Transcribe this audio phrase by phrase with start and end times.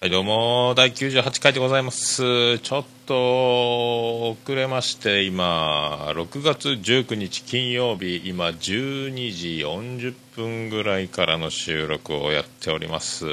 [0.00, 2.58] はい、どうも、第98回でございます。
[2.58, 13.24] ちょっと、遅れまして、今、6月19日金曜日、今、12時40分ぐらいからの収録をやっております。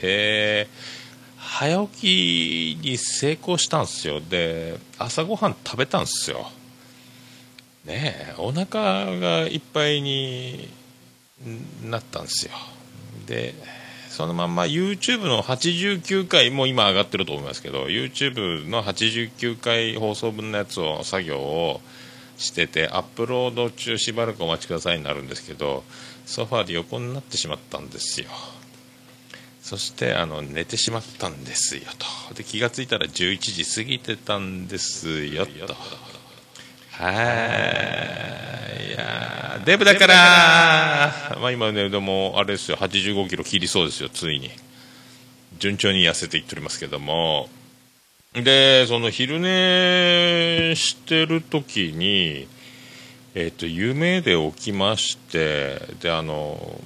[0.00, 0.68] で、
[1.38, 4.20] 早起きに成功したんですよ。
[4.20, 6.48] で、朝ごはん食べたんですよ。
[7.86, 10.68] ねえ、お腹がいっぱいに
[11.82, 12.52] なったんですよ。
[13.26, 13.54] で、
[14.14, 21.80] そのまんま YouTube の89回も今上がってると思いますけど YouTube の89回放送分のやつを作業を
[22.36, 25.82] しててアップロード中しばらくお待ちくださいになるんですけど
[26.26, 28.28] ソファーで横になってしまったんですよ。
[29.60, 31.82] そしてあの寝てしまったんですよ
[32.28, 32.34] と。
[32.34, 35.74] で気がついたら11時過ぎてたんですよと。
[36.96, 37.10] は
[38.80, 38.88] い。
[38.88, 42.76] いやデブだからまあ今ねでもあれですよ。
[42.76, 44.50] 85キロ切りそうですよついに。
[45.58, 47.48] 順調に痩せていっておりますけども。
[48.34, 52.48] でその昼寝してる時に
[53.36, 56.80] えっ、と夢で起きましてであの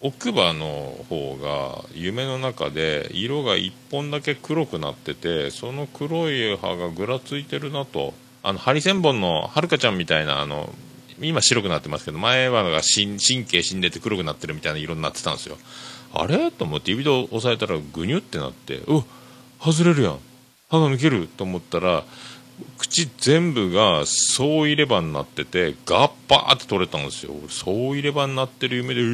[0.00, 8.12] 奥歯の方が夢の中で色が1本だけ黒くなっててその黒い歯がぐらついてるなと
[8.46, 10.70] あのハリセンボンのはるかちゃんみたいなあの
[11.18, 15.56] 今白くなってますけど前歯が神神経死んでて黒くなってるみたいな色になってたんですよ。
[16.12, 16.50] あれ？
[16.50, 19.04] と思って指で押さえたらグニュってなってうわ
[19.60, 20.18] 外れるやん。
[20.68, 22.04] 歯が抜けると思ったら
[22.76, 27.32] 口全部が総入れ歯になっててガッパーって取れたんですよ。
[27.48, 29.06] 総入れ歯になってる夢でええ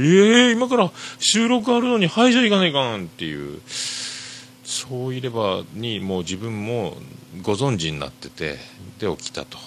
[0.48, 3.61] ー、今から収録あるのに歯医者行かないかんっていう。
[4.65, 6.97] そういればにもう自分も
[7.42, 8.59] ご存知になってて。
[9.01, 9.59] で起きたと。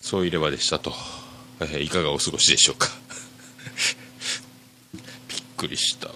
[0.00, 0.92] そういればでしたと、
[1.60, 2.88] えーいかがお過ごしでしょうか。
[4.94, 6.14] びっくりしたわ。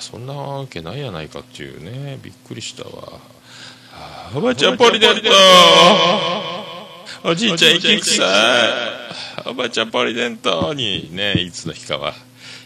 [0.00, 2.18] そんなわけないやないかっていうね。
[2.22, 3.20] びっくりしたわ。
[4.34, 5.30] おばあちゃんポリデント。
[7.22, 8.26] おじいちゃん息臭い。
[9.46, 10.74] おばあちゃんポリデント。
[10.74, 12.14] にねいつの日かは。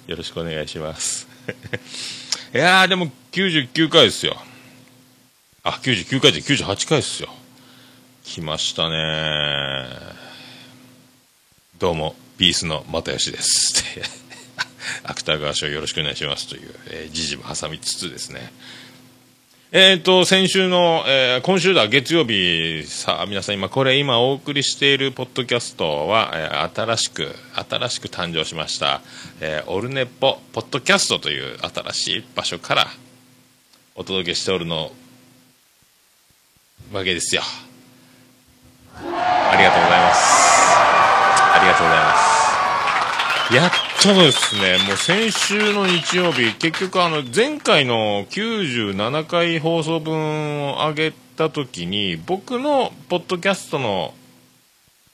[0.07, 1.29] よろしくお願いします。
[2.55, 4.43] いやーでも99回ですよ。
[5.63, 7.38] あ99回で98回ですよ。
[8.29, 9.89] 来ましたね。
[11.79, 13.83] どうもピースの又吉です。
[15.03, 18.53] 芥川賞よろしくお願いしますという、えー時事も挟みつつですね。
[19.73, 29.01] えっ、と、先週の、えー今週だ、月曜日、さあ、皆さん今、これ今お送りしているポッドキャストは、えー新しく、新しく誕生しました、
[29.41, 32.91] えーオルネポ、ポッドキャストという新しい場所から、
[33.95, 34.93] お届けしておるの、
[36.93, 37.43] わけですよ。
[39.51, 40.79] ありがとうございます。
[41.55, 43.55] ありがとうございます。
[43.55, 43.71] やっ
[44.03, 54.13] とですね、もう先週の日曜日、結局あの前回の97回放送分を上げた時に、僕のポッドキャストの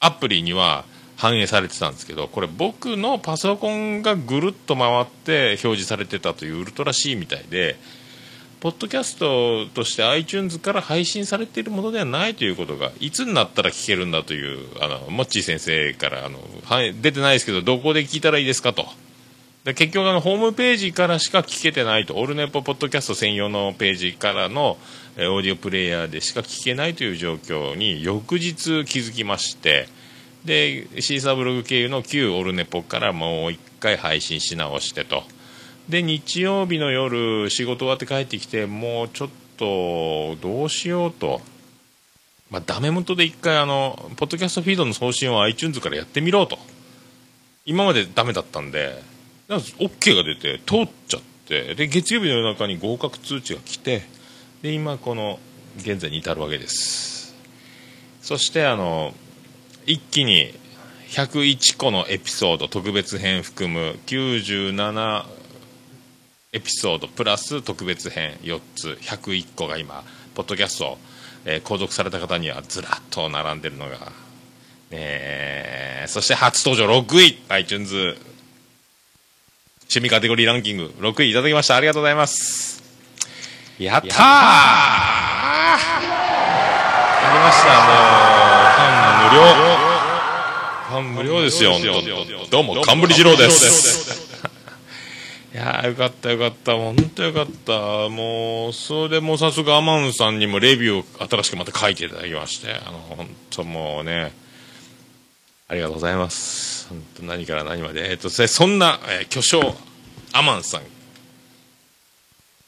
[0.00, 0.84] アプリには
[1.16, 7.77] 反映されてたんですけど、これ僕のパソコンがぐるっと回って表示されてたというウルトラ C みたいで、
[8.64, 18.86] ポッドキャストとして iTunes から配信されているものではないということが、いつになったら聞けるんだという、あの、モッチー先生から、あの、はい、出てないですけど、どこで聞いたらいいですかと。
[19.64, 24.78] で結局あの、ホームページからしか聞けてないと、オルネポポッドキャスト専用のページからの、
[25.19, 29.88] えオーディオプレイヤーでしか聞けないという状況に、翌日気づきまして、
[30.47, 35.22] で、シーサーブログ経由の旧オルネポからもう一回配信し直してと。
[35.89, 41.41] で日曜日の夜仕事終わって帰ってきてもうちょっとどうしようと、
[42.50, 46.59] まあ、ダメ元で一回あのポッドキャストフィードの送信を iTunes からやってみろと。
[47.67, 49.03] 今までダメだったんで。
[49.49, 51.75] なんか OK が出て通っちゃって。
[51.75, 54.03] で月曜日の夜中に合格通知が来て。
[54.62, 55.39] で今この
[55.77, 57.34] 現在に至るわけです。
[58.22, 59.12] そしてあの
[59.84, 60.55] 一気に
[61.11, 65.44] 101個のエピソード特別編含む97
[66.54, 70.04] エピソードプラス特別編4つ101個が今
[70.36, 70.98] ポッドキャスト、
[71.45, 74.12] えー購読された方にはずらっと並んでるのが、
[74.92, 77.95] えーそして初登場6位 iTunes
[79.83, 81.74] 趣味カテゴリーランキング6位いただきました。
[81.77, 82.83] ありがとうございます。
[83.78, 84.10] やったー!
[84.12, 85.78] あ
[87.33, 87.68] りました。
[90.95, 91.24] もうファン無料。
[91.24, 92.51] ファン無料ですよ本当。
[92.51, 94.53] どうもカンブリ二郎です。
[95.54, 96.74] いやーよかったよかった。
[96.74, 98.09] 本当よかった。
[98.09, 102.74] もうそれも早速アマンさんにもレビューを新しくまた書いていただきまして。
[102.74, 104.33] あの本当もうね
[105.68, 106.89] ありがとうございます。
[106.89, 108.10] 本当何から何まで。
[108.10, 109.77] えっ、とそそんな、えー巨匠
[110.33, 110.80] アマンさん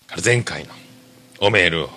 [0.06, 0.70] から前回の
[1.40, 1.90] おメールを、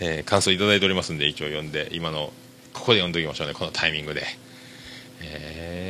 [0.00, 2.32] えー、感想いただいておりますんで、一応読んで、今の、
[2.72, 4.26] ここで読んでおきましょうね、このタイミングで。
[5.22, 5.83] えー、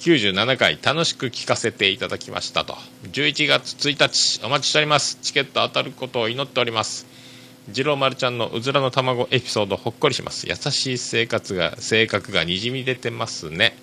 [0.00, 2.74] 97回楽しく聞かせていただきましたと。
[3.12, 5.18] 11月1日、お待ちしております。
[5.22, 7.06] チケット当たることを祈っております。
[7.72, 10.46] 次郎丸ちゃんのうずらの卵エピソードほっこりします。
[10.48, 13.76] 優しい生活が、性格がにじみ出てますね。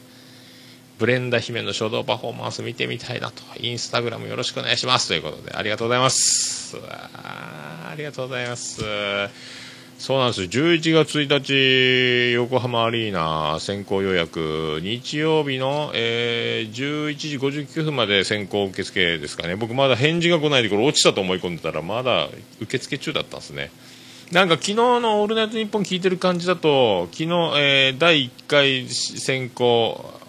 [1.00, 6.78] ブレンダ姫の書道パフォーマンス見てみたいなと、インスタグラムよろしくお願いしますということで、ありがとうございます。
[6.88, 9.63] あありがとうございます。
[9.98, 22.28] そうなんです11月1日、横浜アリーナ先行予約、日曜日の、えー、11時59分まで先行受付ですかね、僕まだ返事が来ないで、これ落ちたと思い込んでたら、まだ
[22.60, 23.72] 受付中だったんですね。
[24.32, 30.20] なんか昨日の「オールナイトニッポン」聞いてる感じだと、昨日、えー、第1回先行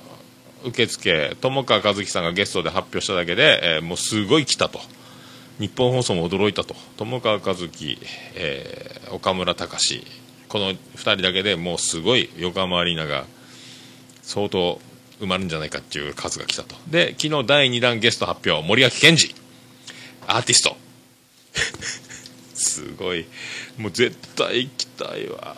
[0.65, 4.81] 受付、友川一樹さんがゲストで発表しただけで、えー、もうすごい来たと。
[5.59, 6.75] 日本放送も驚いたと。
[6.97, 7.99] 友川一樹、
[8.35, 10.05] えー、岡村隆史。
[10.49, 13.25] この2人だけでもうすごい横浜アリーナが
[14.23, 14.81] 相当
[15.21, 16.75] 埋まるんじゃないかっていう数が来たと。
[16.89, 19.35] で昨日第2弾ゲスト発表森脇健児。
[20.27, 20.77] アーティスト。
[22.55, 23.25] すごい。
[23.79, 25.57] もう絶対行きたいわ。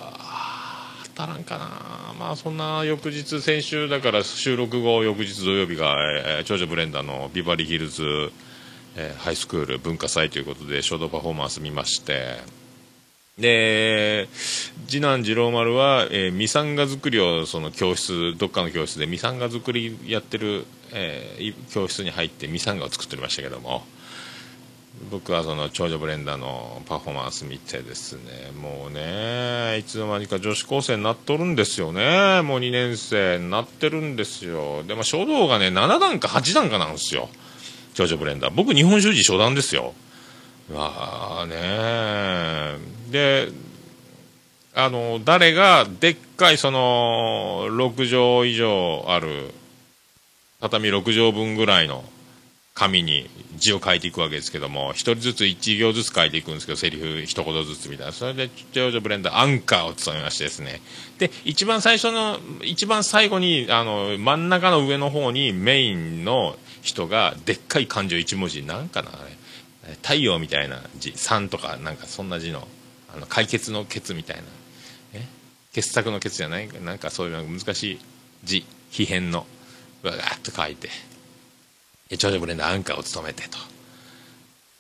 [1.15, 2.15] 当たらんかな。
[2.19, 5.97] まあそんな翌日先週だから収録後翌日土曜日が、
[6.39, 8.31] えー、長女ブレンダーのビバリーヒルズ
[8.97, 12.39] えー、ハイスクール文化祭ということで書道パフォーマンス見まして。
[13.39, 14.29] で
[14.89, 20.65] 次男次郎丸は、えー、ミサンガ作りをその教室どっかの教室でミサンガ作りやってる、
[20.95, 23.85] えー、教室に入ってミサンガを作っておりましたけども。
[25.11, 32.41] 僕はその長女ブレンダーのパフォーマンス見てですねもうねいつの間にか女子高生になっとるんですよね。
[32.43, 34.85] もう2年生になってるんですよ。
[34.85, 37.29] でも書道がね7段か8段かなんですよ。
[37.97, 39.95] 長女ブレンダー僕日本習字初段ですよ
[40.73, 42.79] わあね
[43.11, 43.49] で
[44.75, 49.51] あの誰がでっかいその6畳以上ある
[50.61, 52.05] 畳6畳分ぐらいの
[52.77, 58.13] 紙に字を書いていくわけですけども、一人ずつ1行ずつ書いていくんですけど、セリフ一言ずつみたいな。
[58.13, 60.83] それで、長女ブレンダー、アンカーを務めましてですね。
[61.19, 69.11] で、一番最初の、一番最後に、あの、真ん中の上の方にメインの人がでっかい漢字を1文字なんかな
[70.03, 72.67] 太陽みたいな字3とかなんかそんな字の
[73.15, 74.43] あの解決のケツみたいな。
[75.15, 75.27] え？
[75.73, 76.69] 傑作のケツじゃない？
[76.83, 78.01] なんかそういう難しい
[78.45, 79.47] 字秘変の。
[80.03, 80.89] わーっと書いて。
[82.19, 83.59] 長女ブレンダーアンカーを務めてと。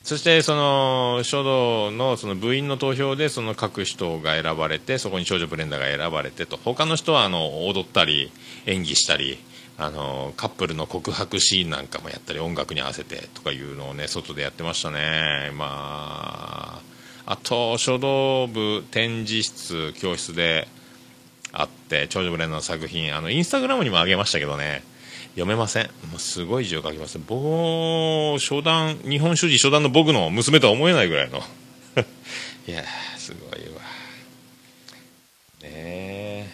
[0.02, 6.56] そしてその書道のその部員の投票でその各人が選ばれてそこに少女ブレンダーが選ばれてと。
[6.56, 8.30] 他の人はあの踊ったり
[8.66, 9.38] 演技したり
[9.78, 15.50] あのカップルの告白シーンなんかもやったり音楽に合わせてとかいうのをね外でやってましたね。
[15.54, 16.80] ま
[17.26, 20.68] ああと書道部展示室教室で
[21.52, 24.82] あって長女ブレンの作品あのインスタグラムにもあげましたけどね。
[25.36, 25.84] 読めません。
[26.10, 31.42] もうすごい字を書きます僕初段日本書字初段の僕の娘とは思えないぐらいの。
[32.66, 32.82] いや
[33.18, 33.82] すごいわ
[35.62, 36.48] ねえ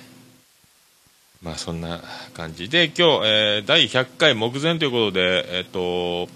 [1.42, 2.00] まあそんな
[2.34, 6.28] 感じで今日、えー、第100回目前ということで、えっ、と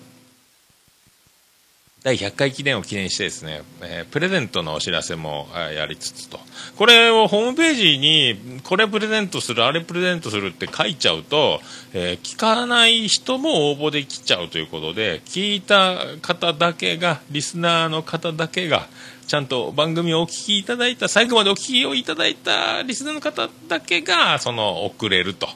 [2.07, 6.39] 第100回記念を記念してですね、えー、プレゼントのお知らせも、やりつつと。
[6.77, 11.61] これをホームページにこれプレゼントするあれプレゼントするって書いちゃうと、
[11.93, 18.87] えー、聞かない人も応募できちゃうということで聞いた方だけがリスナーの方だけが
[19.27, 25.49] ちゃんと番組をお聞きいただいた、最後までお聞きをいただいたリスナーの方だけが、その、送れると。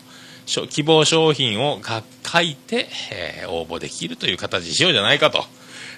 [0.69, 5.45] 希望商品を書いて、えー、応募できるという形にしようじゃないかと。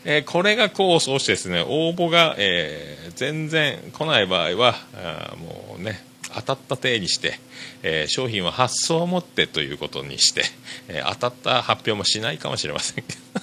[0.04, 7.40] えー、これが功を奏してですね、応募が、えー、全然来ない場合は、あもうね、当たった体にして、
[7.82, 10.44] えー、商品は発送をもってということにして、
[10.88, 13.41] え当たった発表もしないかもしれませんけど。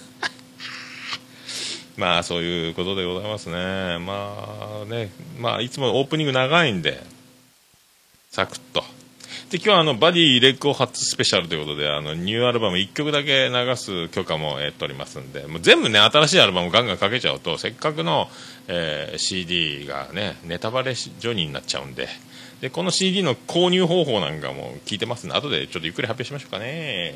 [2.00, 4.00] まあそういうことでございますね。
[4.00, 7.04] まあね、まあいつもオープニング長いんで、
[8.32, 8.84] サクッと。
[9.50, 18.30] で、今日はあの、バディレッグ初スペシャルということで、あの、ニューアルバム1曲だけ流す許可も得ておりますんで、もう全部ね、新しいアルバムガンガンかけちゃうと、せっかくの、
[18.70, 22.08] えー、CD がね、ネタバレジョニーになっちゃうんで、
[22.62, 27.16] で、この CD の購入方法なんかも聞いてますんで、後でちょっとゆっくり発表しましょうかね。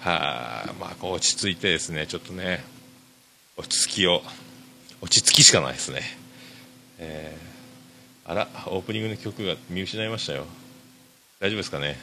[0.00, 2.62] はあ、まあ、こう落ち着いてですね、ちょっとね、
[3.56, 4.22] 落ち着きを
[5.00, 6.02] 落ち着きしかないですね。
[6.98, 10.46] えー、あらオープニングの曲が見失いましたよ。
[11.40, 11.98] 大丈夫ですかね？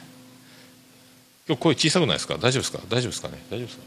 [1.48, 2.34] 今日声小さくないですか？
[2.34, 2.78] 大丈夫ですか？
[2.88, 3.38] 大丈夫ですかね？
[3.50, 3.82] 大丈夫ですか、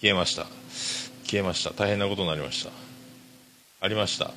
[0.00, 0.46] 消えました。
[1.24, 1.70] 消えました。
[1.70, 2.70] 大変なことになりました。
[3.80, 4.32] ありました。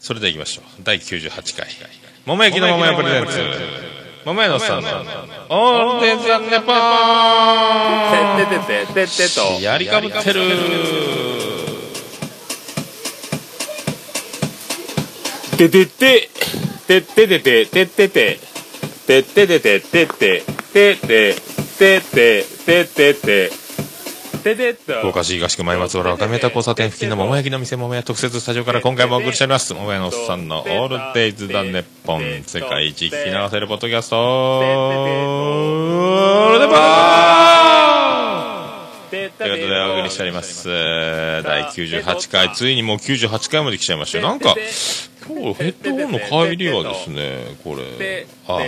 [0.00, 0.64] それでは行きましょう。
[0.84, 1.68] 第98回。
[2.26, 3.87] 桃焼きの桃屋プレゼンツ。
[4.28, 4.82] 桃屋のさん。
[4.82, 4.90] の
[5.48, 9.58] オールデンズ・ザ・ネポーててててててと。
[9.62, 10.42] やりかぶってる。
[15.56, 16.28] ててて
[16.86, 17.66] てててて。
[17.66, 18.38] ててて。
[19.06, 19.80] てててて。
[19.80, 20.44] てててて。
[20.74, 20.96] て
[21.78, 22.44] てて。
[22.66, 23.67] ててて
[24.38, 37.57] て福岡市東区前松原若宮田交差点付近の桃焼きの店桃屋特設スタジオから今回もお送りしております桃屋のおっさんのオールデイズ・ザ・ネッポン世界一聞き流せるポッドキャストオールデポー
[39.54, 40.68] ンということでお送りしております。
[40.68, 42.52] 第98回。
[42.52, 44.28] ついにもう98回まで来ちゃいましたよ。
[44.28, 44.54] なんか
[45.28, 48.60] 今日ヘッドホンの帰りはですねこれあ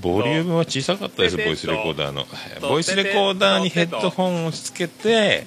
[0.00, 2.26] ボリュームは小さかったですボイスレコーダーの。
[2.60, 5.46] ボイスレコーダーにヘッドホンをつけて、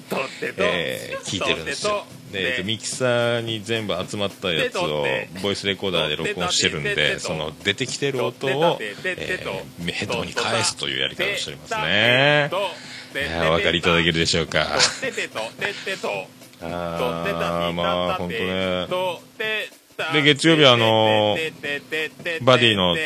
[0.58, 2.04] えー聞いてるんですよ。
[2.30, 5.06] でえっとミキサーに全部集まったやつを
[5.42, 12.50] ボイスレコーダーで録音してるんでその出てきてる音を、えーヘッドホンに返すというやり方をしておりますね
[13.48, 14.66] お分かりいただけるでしょうか。
[16.60, 18.86] あーまあ本当ね。
[20.12, 21.36] で月曜日はあの
[22.42, 22.96] バディの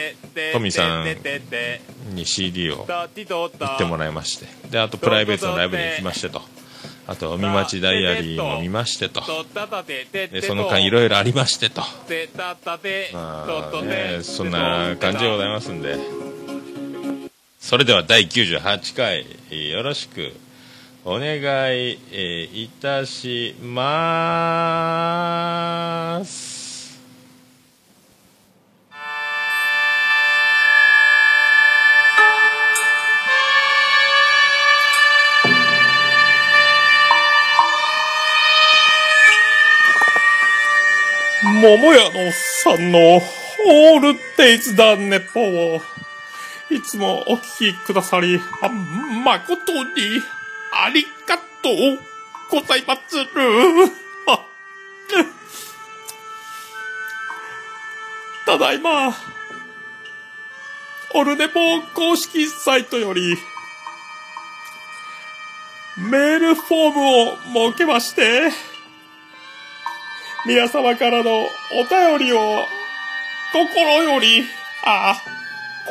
[0.52, 1.06] トミさん
[2.14, 3.08] に CD を売っ
[3.78, 4.46] てもらいまして。
[4.70, 6.42] であとプライベートのライブに行きましてと。
[7.06, 9.22] あと海町ダイアリーも見ましてと。
[10.30, 11.80] でその間いろいろありましてと。
[11.80, 15.96] まあねそんな感じでございますんで
[17.62, 19.24] それでは第98回
[19.70, 20.32] よろしく
[21.04, 21.36] お願
[21.78, 21.92] い、
[22.64, 24.98] いたしま
[26.24, 27.00] す。
[41.44, 42.32] 桃屋の
[42.64, 45.80] さんのオールデイズだネポを、
[46.72, 50.22] いつもお聞きくださり、あ誠に
[50.72, 51.98] ありがとう
[52.50, 53.26] ございまする。
[58.46, 59.14] ただいま、
[61.14, 61.60] オルネポ
[61.94, 63.36] 公式サイトより、
[65.98, 68.50] メールフォームを設けまして、
[70.46, 72.66] 皆様からのお便りを、
[73.52, 74.46] 心より、
[74.84, 75.22] あ、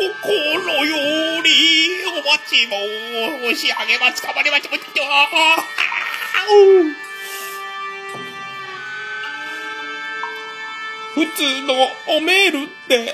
[0.02, 0.96] 心よ
[1.44, 4.24] り、お待ち申し上げます。
[4.24, 4.74] かまりましょう。
[4.74, 4.80] あ
[11.14, 13.14] 普通のおメールで、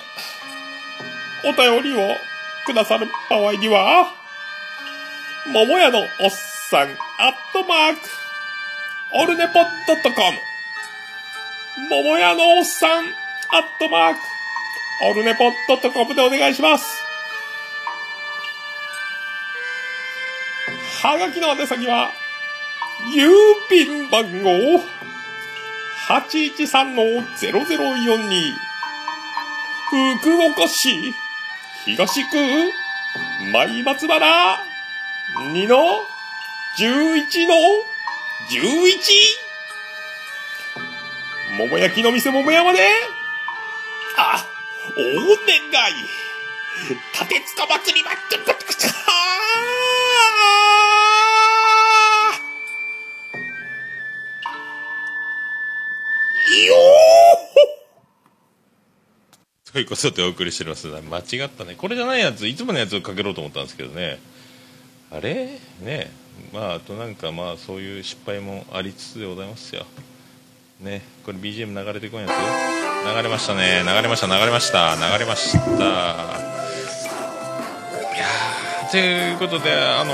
[1.43, 2.15] お便りを
[2.65, 4.13] くださる場合には、
[5.47, 6.07] 桃屋のおっ
[6.69, 6.89] さん、
[7.19, 7.99] アットマーク、
[9.13, 9.63] オルネポッ
[10.03, 10.37] トコム、
[11.89, 13.13] 桃屋のおっさん、アッ
[13.77, 14.36] トマーク、
[14.99, 15.51] オルネポッ
[15.81, 17.03] トコムでお願いします。
[21.03, 22.11] はがきの宛先は、
[23.15, 23.29] 郵
[23.69, 24.49] 便番号、
[26.09, 28.53] 813-0042、
[30.19, 31.13] 福岡市、
[31.85, 32.37] 東区、
[33.53, 34.57] 前松原、
[35.53, 36.07] 2の、
[36.79, 37.53] 11の、
[38.49, 38.97] 11!
[41.57, 42.79] 桃焼きの店桃山で、
[44.17, 44.43] あ、
[44.97, 45.93] 願い。
[47.13, 48.93] 立てつか祭りまって、ぶっくちゃー。
[56.65, 56.73] よ
[59.71, 60.87] ということでお送りしております。
[60.87, 61.75] 間違ったね。
[61.75, 64.19] これじゃないやついつものやつをかけろうと思ったんですけどね。
[65.11, 65.59] あれ？
[65.81, 66.11] ね。
[66.53, 69.85] まああとなんかまあそういう失敗もありつつでございますよ。
[70.79, 71.01] ね。
[71.23, 72.31] これ BGM 流れてこんやつ？
[73.15, 73.83] 流れましたね。
[73.85, 74.27] 流れました。
[74.27, 74.95] 流れました。
[74.95, 75.59] 流れました。
[75.59, 75.79] い
[78.19, 78.25] や
[78.91, 80.13] ということであの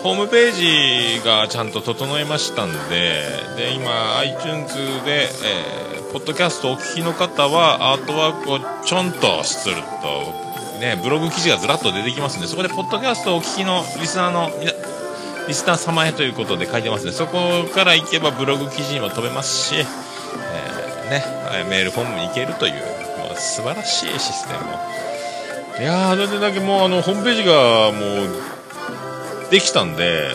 [0.00, 3.22] ホームページがちゃんと整いましたんで
[3.56, 4.74] で今 iTunes
[5.04, 14.50] で、えーポッドキャストお聞きの方はアートワークをちょんとするとねブログ記事がずらっと出てきますんでそこでポッドキャストをお聞きのリスナーの
[15.46, 19.74] リスナー様へということで書いてますねそこから行けばブログ記事にも飛べますし、
[21.06, 21.24] ね
[21.68, 22.74] メールフォームに行けるという
[23.18, 24.96] もう素晴らしいシステム
[25.82, 28.24] いやーだってだけもうあのホームページがも
[29.48, 30.30] うできたんで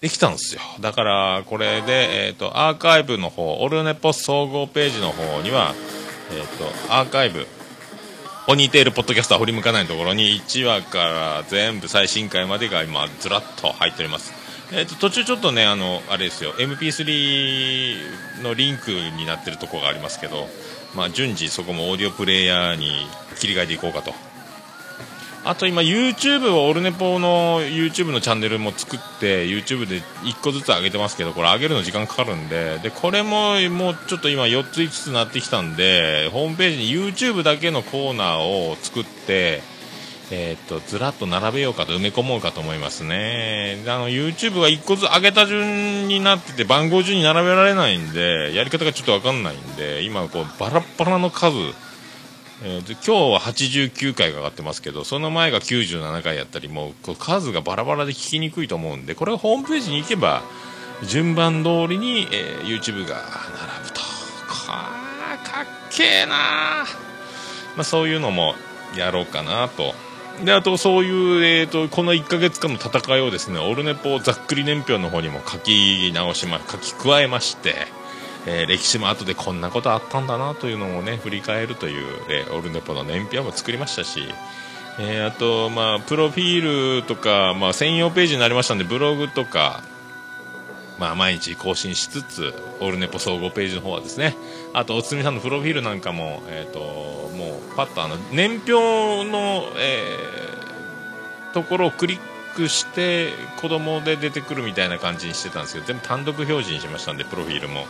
[0.00, 0.62] できたんですよ。
[0.80, 5.74] だからこれで、えー、とアーカイブの方オルネポ総合ページの方には、
[6.32, 6.46] えー、
[6.88, 7.46] とアーカイブ
[8.46, 14.39] ポニーテールポッドキャストは振り向かないところに1話から全部最新回までが今ずらっと入っております。
[14.72, 16.52] えー、と途中ちょっとねあのあれですよ。
[16.52, 20.48] MP3 のリンクになってるとこがありますけど、
[20.94, 23.06] まあ、順次そこもオーディオプレイヤーに
[23.38, 24.14] 切り替えていこうかと。
[25.42, 39.62] あと今 YouTube をオルネポの YouTube のチャンネルも作って YouTube で1個ずつ上げてますけどこれ上げるの時間かかるんででこれももうちょっと今4つ5つなってきたんでホームページに YouTube だけのコーナーを作って
[40.32, 43.82] えー、っとずらっと並べようかと埋め込もうかと思いますね。
[43.86, 51.56] あの YouTube が1個ずつ上げた順になってて番号順に並べられないんでやり方がちょっと分かんないんで今こうバラバラの数。
[52.62, 60.42] えー、今日は89回が上がってますけどその前が97回やったりもう数がバラバラで聞きにくいと思うんでこれはホームページに行けば
[61.02, 64.00] 順番通りに、えー、YouTube が並ぶと。
[64.46, 65.00] か
[65.42, 66.84] かっけえな、
[67.76, 68.54] まあ、そういうのも
[68.94, 69.94] やろうかなと
[70.44, 77.74] であとそういう、えーと、この1か月間の戦いをですねオルネポざっくり年表の方にも書き直しま書き加えまして
[78.46, 84.22] えー、歴史も後でこんなことあったんだなというのをね振り返るという、えー、オルネポの年表も作りましたし、
[84.98, 89.82] えー、あと、まあ、プロフィールとか、まあ、専用ページになりましたんでブログとか、
[90.98, 94.34] まあ、毎日更新しつつオルネポ総合ページの方はですね
[94.72, 96.80] あとおつみさんのプロフィールなんかも、えーと、
[97.36, 98.72] もうパッとあの年表
[99.28, 102.20] の、えー、ところをクリッ
[102.54, 107.86] クして子供で出てくるみたいな感じにしてたんですけど全部単独表示にしましたんでプロフィールも。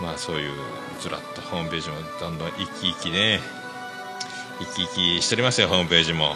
[0.00, 0.52] まあそういう
[1.00, 3.40] ずらっとホームページもどんどん生き生きね
[4.60, 6.24] 生き生きしておりますよホームページも。
[6.24, 6.34] よ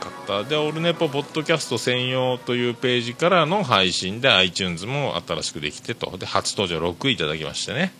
[0.00, 0.44] かった。
[0.44, 6.16] でオルネポポッドキャスト専用というページからの配信で iTunes も新しくできてと。
[6.18, 7.92] で初登場6位いただきましてね、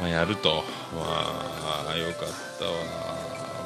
[0.00, 0.64] まあ、やると。
[0.94, 2.72] まあよかったわ。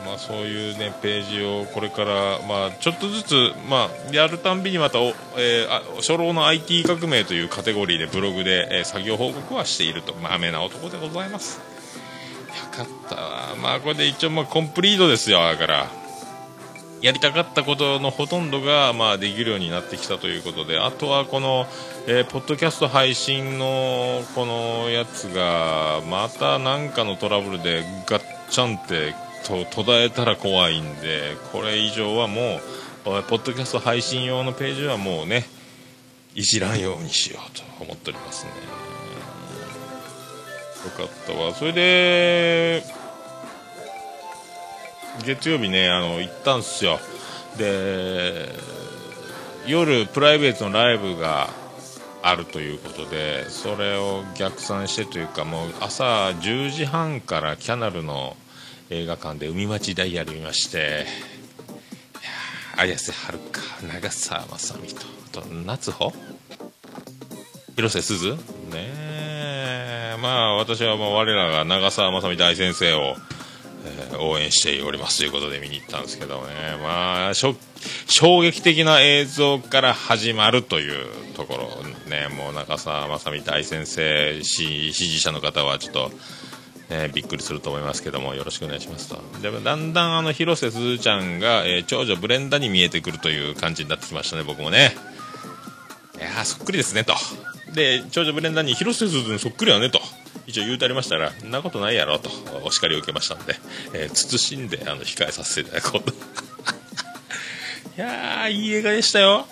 [0.07, 3.35] まあ、そういうねページをこれから、まあ、ちょっとずつ、
[3.69, 5.07] まあ、やるたんびにまたお、
[5.37, 10.15] えー、初老の IT 革命というカテゴリーでブログで、えー、作業報告はしていると。
[10.15, 11.59] まめな男でございます。
[11.59, 11.63] よ
[12.71, 13.57] かったわ。
[13.61, 16.06] まあこれで一応まあコンプリートですよだから。
[17.07, 21.67] やりたかったことのほとんどが、まあ、できるようになってきたということであとはこの、
[22.09, 29.15] えー、ポッドキャスト配信のこのやつがまた何かのトラブルでガッチャンって
[29.47, 35.45] と途絶えたら怖いんでこれ以上はもうポッドキャスト配信用のページはもうね
[36.35, 38.51] いじらんようにしようと思っておりますね。
[40.85, 41.55] よかったわ。
[41.55, 43.06] それで
[45.25, 46.99] 月曜日ねあの行ったんすよ。
[47.59, 48.49] で
[49.67, 51.49] 夜プライベートのライブが
[52.23, 58.37] あるということでそれを逆算してというかもう朝10時半からキャナルの
[58.91, 61.07] 映画館で海町ダイヤル見まして
[62.77, 65.07] 綾瀬はるか長澤まさみと
[65.41, 66.13] と夏穂？
[67.75, 68.33] 広瀬すず？
[68.33, 68.39] ね
[68.75, 73.17] えまあ私はもう我らが長澤まさみ大先生を、
[73.87, 76.53] えー、応援しておりますということで見に行ったんですけどね。
[76.83, 77.55] まあ衝
[78.41, 82.29] 撃的な映像から始まるというところね。
[82.29, 86.11] もう長澤まさみ大先生支持者の方はちょっと
[86.89, 89.21] え、びっくりすると思いますけどもよろしくお願いしますと。
[89.41, 94.95] でだんだんあの広瀬すずちゃんが、えー、長女ブレンダに見えてくるという感じになってきましたね僕もね。
[96.17, 97.15] いやそっくりですねと。
[97.75, 100.01] で長女ブレンダに広瀬すずにそっくりやねと。
[100.47, 102.31] 一応言うてありましたらそんなことないやろと
[102.65, 103.57] お叱りを受けましたんで、
[103.93, 106.13] えー、慎んであの控えさせていただこうと。
[107.97, 109.47] いやーいい映画でしたよ。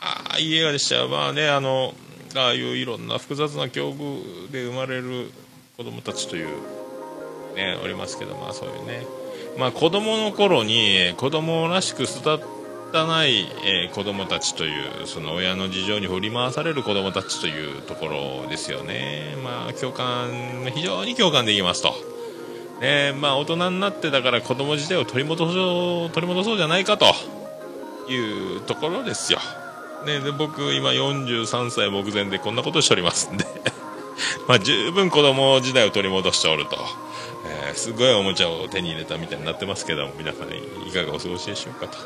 [0.00, 1.08] ああいい映画でしたよ。
[1.08, 1.94] まあねあの
[2.34, 5.30] ああいういろんな複雑な境遇で生まれる
[5.76, 6.48] 子供たちという、
[7.56, 9.06] ね、おりますけど、まあそういうね、
[9.56, 12.38] まあ子供の頃に子供らしく育た
[12.92, 18.06] ない、えー、子供たちという、その親の事情に振り回される子供たちというとこ
[18.42, 19.36] ろですよね。
[19.44, 21.94] まあ共感、非常に共感できますと。
[22.80, 27.06] ね、まあ大人になってだから子供時代を取り戻そう取り戻そうじゃないかと
[28.08, 29.40] いうところですよ。
[30.06, 33.44] ね、で僕今43歳目前でこんなことしておりますんで
[34.46, 36.78] まあ、十分子供時代を取り戻しておると、
[37.68, 41.98] えー、すごいおもちゃを手に入れたみたいになってますけども皆さんいかがお過ごしでしょうかと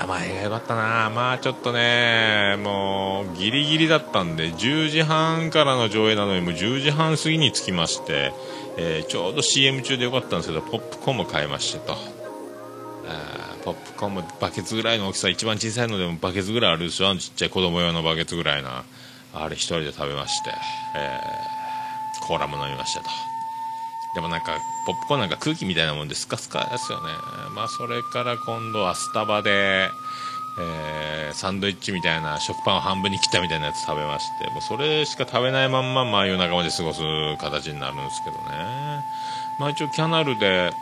[0.00, 1.10] やまあ映画良かったな。
[1.10, 8.32] まあちょっとねもうギリギリだったんで10時半からの上映なのにもう10時半過ぎに着きまして、
[8.76, 12.20] えー、ちょうど CM 中でよかったんですけどポップコーンも買いましてと。
[13.62, 18.84] ポップコーンもバケツぐらいの大きさ一番小さいのでもバケツぐらいあるでしょちっちゃい子供用のバケツぐらいな
[19.34, 20.50] あれ一人で食べまして、
[20.96, 23.29] えー、コーラも飲みましたと。
[24.14, 27.12] でもなんか、ポップコーンなんか空気みたいなもんでスカスカですよね。
[27.54, 29.90] まあ、それから今度はスタバで、
[30.58, 37.00] えー、サンドイッチみたいな食パンを半分に切ったみたいなやつ食べましてもうそれしか食べないまんま、まあ、夜中まで過ごす
[37.38, 39.00] 形になるんですけどね
[39.58, 40.72] まあ一応キャナルで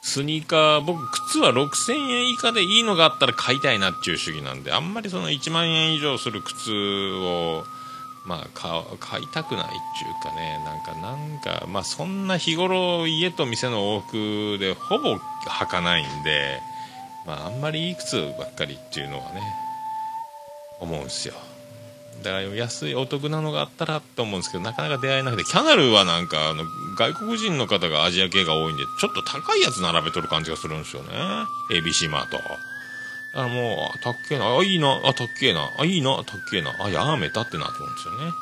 [0.00, 7.64] スニーカー僕靴は6000円以下でいいのがあったら買いたいなっていう主義なんであんまりその1万円以上する靴を
[8.24, 8.46] まあ
[9.00, 15.16] 買いたくないっていうかねなんかなんかまあそんな日頃家と店の往復でほぼ
[15.48, 16.60] 履かないんで
[17.26, 19.42] まああんまりいい靴ばっかりっていうのはね
[20.80, 21.34] 思うんですよ。
[22.22, 26.64] だから安いお得なのがあったらと思うんですけどなかなか出会えなくてキャナルはなんかあの
[26.96, 31.08] 外国人の方がアジア系が多いんでちょっと高いやつ並べとる感じがするんですよね。
[31.70, 32.38] ABC マート。
[33.34, 38.32] あもう、たっけえな、あ、いいな、あ、たっけえな、あ、いいな、たっけえな、あ、やめたってなと思うんですよね。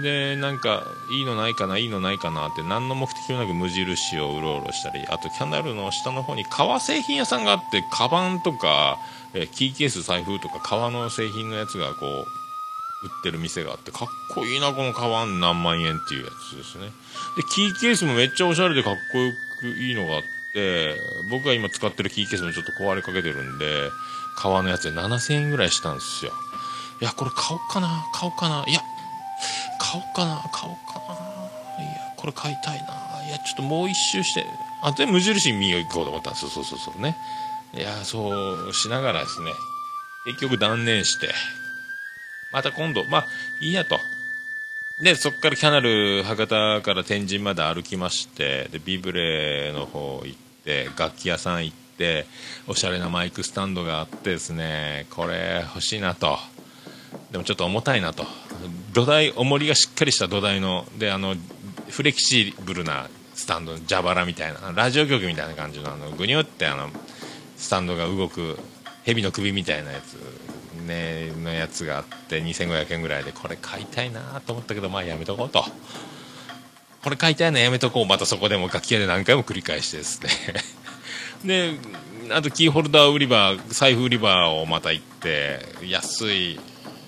[0.00, 2.48] で、なんか、いいのないかな、いいのないかな。
[2.48, 8.98] って、何の目的もなく無印をうろうろしたり、あと、キャナルの下の方に革製品屋さんがあって、カバンとか、
[9.34, 12.10] えキーケース、財布とか、革の製品のやつがこう、
[13.06, 16.90] 売ってる店があって、かっこいいな、このカバン何万円っていうやつですね。
[17.36, 20.37] で、キーケースもめっちゃおしゃれでかっこよくいいのがあっ、て、
[21.30, 23.90] 僕が今使ってるキーケースもちょっと壊れかけてるんで、
[24.36, 26.32] 革のやつで7000円ぐらいしたんですよ。
[27.00, 28.80] いや、これ買おうかな買おうかないや、
[29.78, 31.00] 買おうかな買おうか
[31.78, 34.44] ないや、これ買いたいないや、ちょっともう一周して、
[34.82, 36.50] あと、で、無印見に行こうと思ったんですよ。
[36.50, 37.16] そうそうそうね。
[37.74, 39.52] いや、そうしながらですね、
[40.26, 41.28] 結局断念して、
[42.52, 43.26] また今度、まあ、
[43.60, 44.00] いいやと。
[45.00, 50.38] で、そこからキャナル博多から天神まで歩きまして、で、ビブレの方行っ
[50.68, 52.26] て、楽器屋さん行って、
[52.66, 56.38] おしゃれなマイクスタンドがあってですね、これ欲しいなと。
[57.32, 58.26] でもちょっと重たいなと。
[58.92, 61.36] 土台、重りがしっかりした土台の、で、あの、
[61.88, 66.90] フレキシブルなスタンド、蛇腹みたいな、ラジオ局みたいな感じの、あの、ぐにゅってあの、
[67.56, 68.58] スタンドが動く、
[69.04, 70.18] 蛇の首みたいなやつ
[70.86, 75.64] ねのやつがあって2500円ぐらいでこれ買いたいなと思ったけどまあやめとこうと
[77.02, 78.06] これ買いたいのやめとこう。
[78.06, 80.30] またそこでも楽器屋で何回も繰り返してですね。
[81.44, 81.74] で
[82.30, 86.60] あとキーホルダー売り場財布売り場をまた行って安い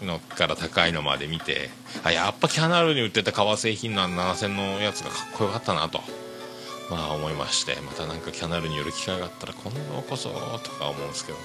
[0.03, 1.69] のから高いのまで見て
[2.05, 6.03] あやっぱキャナルに売ってた革製品の7000のやつがかっこよかったなと。
[6.91, 10.31] まあ思いましてまたなんかキャナルに寄る機会があったら今度こそ
[10.65, 11.45] とか思うんですけどね。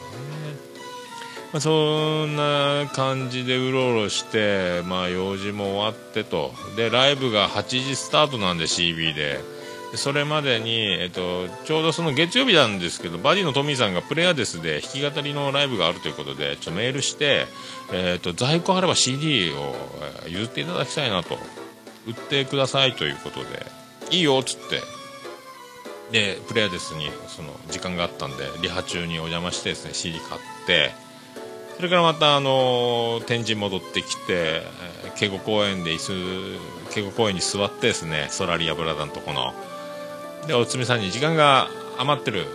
[1.53, 6.53] まあ、そんな感じでうろうろして、まあ、用事も終わってと。
[6.75, 9.55] でライブが8時スタートなんで CB で。
[9.93, 17.45] それまでに、えっと、ちょうどその月曜日なんですけどバディのトミーさんがプレアデスで弾き語りのライブがあるということでちょメールして、
[17.93, 19.73] えっと、在庫あれば CD を
[20.27, 21.37] 譲っていただきたいなと。
[22.07, 23.65] 売ってくださいということで。
[24.11, 24.81] いいよっつって。
[26.11, 30.91] でプレアデスにその時間があったんでリハ中にお邪魔してですね CD 買って。
[31.75, 34.63] それからまた、あの天神戻ってきて、
[35.15, 39.53] 警護公園で椅子警護公園に座ってですねソラリアブラダのとこの。
[40.47, 42.45] でおつみさんに時間が余ってる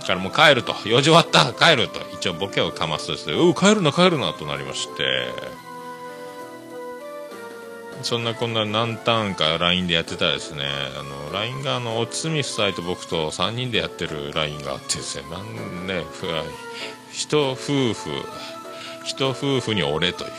[0.00, 0.74] だからもう帰ると。
[0.86, 2.00] 用事終わった帰ると。
[2.14, 5.28] 一応ボケをかますとですねう帰るな帰るなとなりまして。
[8.02, 10.64] そんなこんな何ターンか LINE でやってたらですね
[10.98, 16.02] あの LINE があのおつみ夫妻と僕と3人でやってる LINE があってですねなんね
[17.12, 17.94] 一夫婦
[19.04, 20.30] 一夫婦に俺という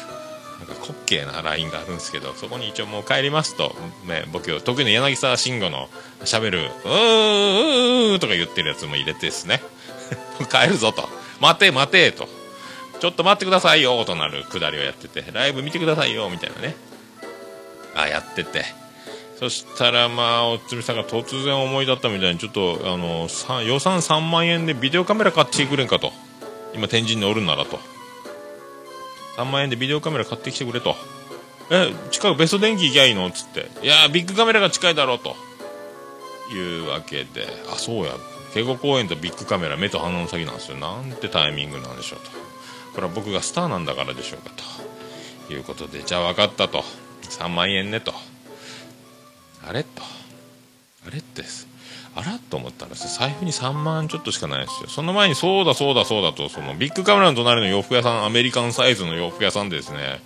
[0.60, 3.76] なんか滑稽なラインがあるんですけどそこに一応もう帰りますと、
[4.08, 5.90] ね、僕得意の柳沢慎吾の
[6.24, 9.62] しゃべる「うーうー」とか言ってるやつも入れてですね。
[10.50, 11.10] 帰るぞと。
[11.40, 12.28] 待て待てと。
[13.00, 16.76] ちょっと待ってくださいよとなるくだりをやっててライブ見てくださいよみたいなね。
[17.96, 18.66] あやってて。
[19.40, 23.28] そしたらまあおつみさんが突然思い立ったみたいにちょっとあの
[23.64, 26.14] 予算3万円でビデオカメラ買ってくれんかと。
[26.74, 27.80] 今天神におるんならと。
[29.38, 30.96] 3万円でビデオカメラ買ってきてくれと。
[31.72, 33.30] え近くベスト電気行きゃいいの？
[33.32, 33.70] つって。
[33.82, 35.36] いやビッグカメラが近いだろうと。
[36.54, 37.48] いうわけで。
[37.72, 38.14] あそうや。
[38.54, 40.78] 警護公園とビッグカメラ目と鼻の先なんですよ。
[40.78, 42.30] なんてタイミングなんでしょうと。
[42.94, 44.52] これは僕がスターなんだからでしょうか
[45.48, 45.54] と。
[45.54, 46.04] いうことで。
[46.04, 46.84] じゃあ分かったと。
[47.24, 48.14] 3万円ねと。
[49.68, 50.04] あれと。
[51.08, 51.68] あれです。
[52.16, 54.90] あらと思ったら財布に3万ちょっとしかないですよ。
[54.90, 60.22] その前にそうだそうだそうだとそのビッグカメラの隣の洋服屋さんアメリカンサイズの洋服屋さんでですね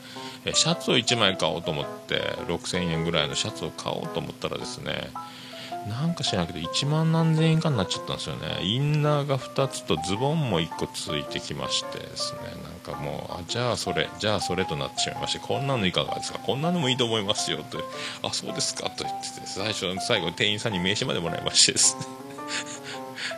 [0.54, 5.12] シャツを1枚買おうと思って6000円ぐらいのシャツを買おうと思ったらですね
[5.88, 8.60] なんか知らんけど1万何千円かになっちゃったんですよね。
[8.62, 12.40] インナーが2つとズボンも1個ついてきましてですね
[12.88, 16.40] かもうあじゃあそれじゃあそれとなってしまいましてこんなのいかがですか？
[16.40, 17.78] こんなのもいいと思いますよと
[18.24, 18.90] あそうですか？
[18.90, 21.98] と言ってて最初最後店員さんに名刺までもらいましてです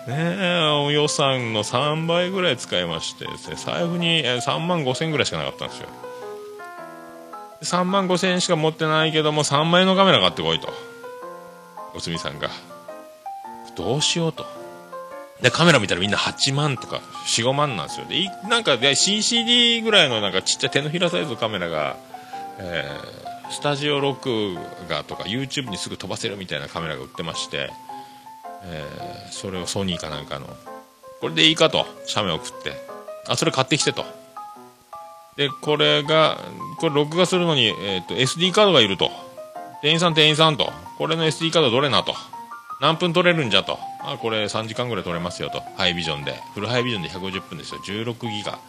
[0.08, 5.88] ね ね予算の3倍ぐらい使いましてですね、財布に3万5千ぐらいしかなかったんですよ。
[7.62, 10.74] 3万5千円しか持ってないけども、3万円のカメラ買ってこいと。
[11.94, 12.50] おつみさんが。
[13.76, 14.46] どうしようと。
[15.42, 18.06] で、カメラ見たらみんな8万とか4、5万なんですよ。
[18.08, 21.96] で、なんか、CCD ぐらいのなんかちっちゃい手のひらサイズのカメラが、
[22.58, 24.58] えー、スタジオ録
[24.90, 27.72] 画とか YouTube にすぐ飛ばせるみたいなカメラが売ってまして、
[28.64, 30.48] えー、それをソニーかなんかの、
[31.22, 32.74] これでいいかと、写メ送って。
[33.28, 34.06] あ、それ買ってきてと。
[35.38, 36.38] で、これが、
[36.80, 39.10] これ録画するのに、えっ、ー、と、SD カードがいると。
[39.82, 40.70] 店員さん店員さんと。
[40.98, 42.14] これの SD カードどれなと。
[42.82, 43.80] 何分撮れるんじゃと。
[44.02, 45.62] あ、これ3時間ぐらい撮れますよと。
[45.76, 46.34] ハイビジョンで。
[46.54, 47.82] フルハイビジョンで150分ですよ。
[47.82, 48.60] 16ギガ。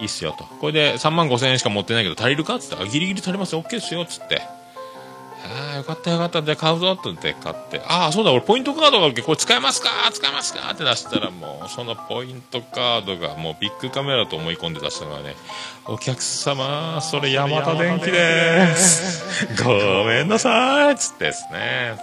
[0.00, 0.44] いいっすよと。
[0.60, 3.62] これで3万5千円しか持ってないけど足りるかっつって、あ、ギリギリ足りますよ。
[3.62, 4.04] OK ですよ。
[4.04, 4.40] つって。
[4.40, 6.42] ああ、よかったよかった。
[6.42, 7.80] じゃあ買うぞって言って買って。
[7.86, 9.88] ああ、そうだ、俺ポイントカードがあるけど、これ使えますか？
[10.12, 10.70] 使えますか？
[10.72, 15.34] って出したらもう、そのポイントカードがもうビッグカメラと思い込んで出したのがね、
[15.86, 19.62] お客様、それヤマタ電機です。
[19.62, 21.98] ごめんなさいつってですね。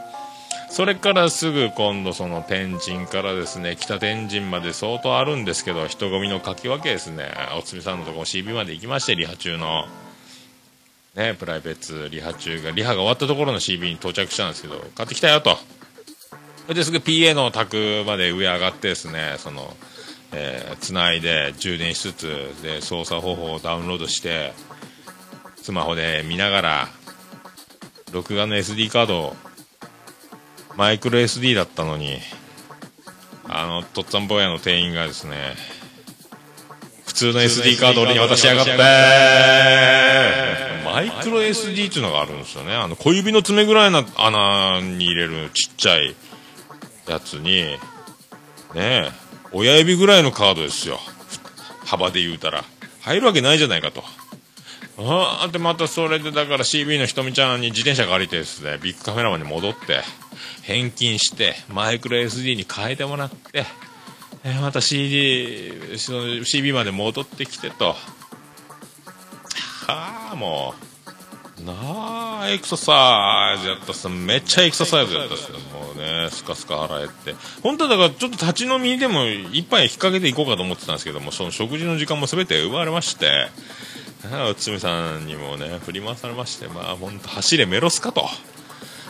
[0.75, 9.85] それからすぐ今度その天神からですね、北天神まで相当あるんですけど、人混みのかき分けですね、おつみさんのとこ CB まで行きまして、リハ中の。
[11.15, 15.57] ね、プライベートリハ中が、リハが終わったところの CB に到着したんですけど、買ってきたよと。
[16.63, 19.77] それですぐ PA の宅まで上上がってですね、その、
[20.33, 24.51] えー、つないで充電しつつ、で、操作方法をダウンロードして、
[25.55, 26.89] スマホで見ながら、
[28.11, 29.35] 録画の SD カードを
[30.77, 32.19] マイクロ SD だったのに、
[33.47, 35.55] あの、とっつぁん坊やの店員がですね、
[37.05, 38.75] 普通の SD カード俺に渡しやがって
[40.83, 42.75] マイクロ SD っていうのがあるんですよね。
[42.75, 46.15] あの、小指の爪ぐらいの穴に入れるちっちゃい
[47.07, 47.77] やつに、ね
[48.75, 49.11] え、
[49.51, 50.99] 親指ぐらいのカードですよ。
[51.85, 52.65] 幅で言うたら。
[53.01, 54.03] 入るわけないじゃないかと。
[54.97, 60.01] ああってまたそれでだから CB のひとみちゃんに自転車借りてですね、ビッグカメラマンに戻って、
[60.63, 63.65] 返金して、マイクロ SD に変えてもらって、
[64.43, 67.95] え、また CD、その CB まで戻ってきてと。
[69.88, 70.86] はあ、もう。
[71.63, 71.73] な
[72.41, 75.51] あ、エクササイズやったっすめっちゃエクササイズやったっす。
[75.51, 75.58] も
[75.95, 77.36] うね、スカスカ洗えて。
[77.63, 83.47] 本当はだからちょっと立ち飲みでも一杯引っ掛けていこうかと思ってたんですけども、その食事の時間も全て奪われまして、
[84.49, 88.25] おつみさんにもね、振り回されまして、まあ本当走れメロスかと。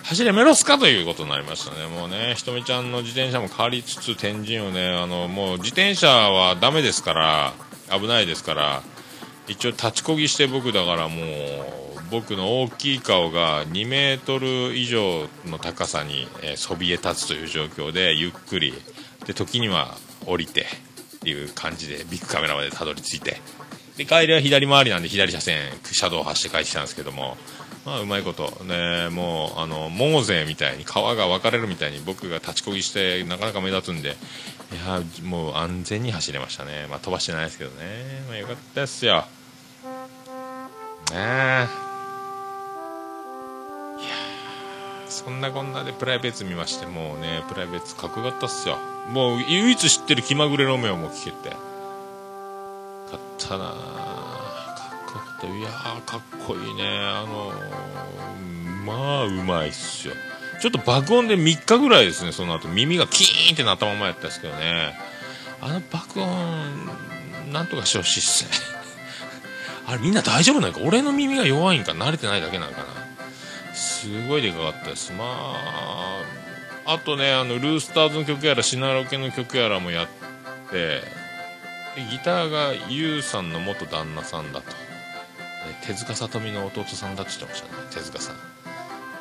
[0.04, 1.88] 走れメロスかということになりましたね。
[1.88, 7.54] もうね、ひとみちゃんの自転車も変わりつつ、天神をね、あの、もう自転車はダメですから、
[7.90, 8.84] 危ないですから、
[9.48, 18.74] 一応立ちこぎして僕だからもう、僕の大きい顔が2メートル以上の高さに、えー、そびえ立つという状況で、ゆっくり、
[19.26, 20.68] で、時には降りて、
[21.16, 23.42] っていう感じで、ビッグカメラまでたどり着いて、
[23.98, 27.38] で、帰りは左回りなんで左車線、車道を走って帰ってきたんですけども、
[27.86, 36.88] まあ、うまいこと、ね、もう、あの、モーゼみたいに、川が分かれるみたいに僕が立ちこぎして、なかなか目立つんで、いや、もう安全に走れましたね。
[36.90, 38.24] まあ、飛ばしてないですけどね。
[38.28, 39.26] まあ、よかったですよ。
[41.12, 41.68] ねえ。
[43.98, 44.10] いや
[45.08, 48.78] そんなこんなでプライベート見まして、もうね、プライベートかっこよかったっすよ。
[49.12, 51.56] もう、唯一知ってる気まぐれロメオも聞けて。
[53.18, 53.74] かったな。
[55.38, 56.84] ったいやーかっこいいね。
[56.88, 60.14] あのー、まあうまいっすよ。
[60.62, 62.68] ちょっと爆音で3日ぐらいですねその後。
[62.68, 64.94] 耳がキーンってなったままやったんですけどね。
[65.62, 66.32] あの爆音
[67.52, 68.50] なんとかしてほしいっすね。
[69.88, 70.80] あれみんな大丈夫なんか？
[70.84, 71.92] 俺の耳が弱いんか？
[71.92, 72.86] 慣れてないだけなんかな？
[73.76, 75.12] すごいでかかったです。
[75.14, 76.22] まあ
[76.88, 80.08] あとねあのルースターズの曲やらシナロケの曲やらもやっ
[80.72, 81.15] て。
[82.02, 84.68] ギターが YOU さんの元旦那さんだと。
[85.86, 87.74] 手塚さとみの弟さんだって言ってましたね。
[87.92, 88.36] 手塚さん。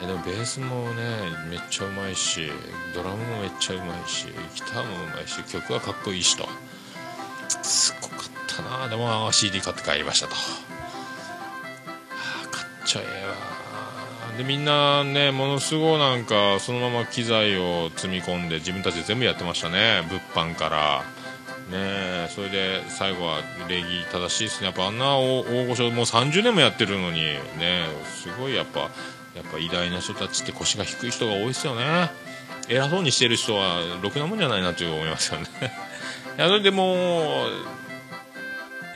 [0.06, 1.02] でもベースもね
[1.48, 2.50] めっちゃうまいし
[2.94, 6.48] ドラムもめっちゃうまいしギターもうまいし曲はかっこいいしと。
[7.62, 8.88] すごかったな。
[8.88, 10.40] でも CD 買って帰りましたと、は
[12.44, 13.34] あ、買っちゃええわ
[14.37, 20.02] でみんなねものすごいなんかそのまま機材を積み込んで自分たちで全部やってましたね。
[20.08, 21.13] 物販から。
[21.70, 24.66] ねそれで最後は礼儀正しいですね。
[24.66, 27.87] やっぱあんな大御所もう30年もやってるのにね
[28.22, 28.90] すごいやっぱやっ
[29.50, 32.11] ぱ偉大な人たちって腰が低い人が多いですよね。
[32.68, 35.46] 偉そうにしてる人はろくなもんじゃないなって思いますよね。
[36.38, 37.46] いやそれでも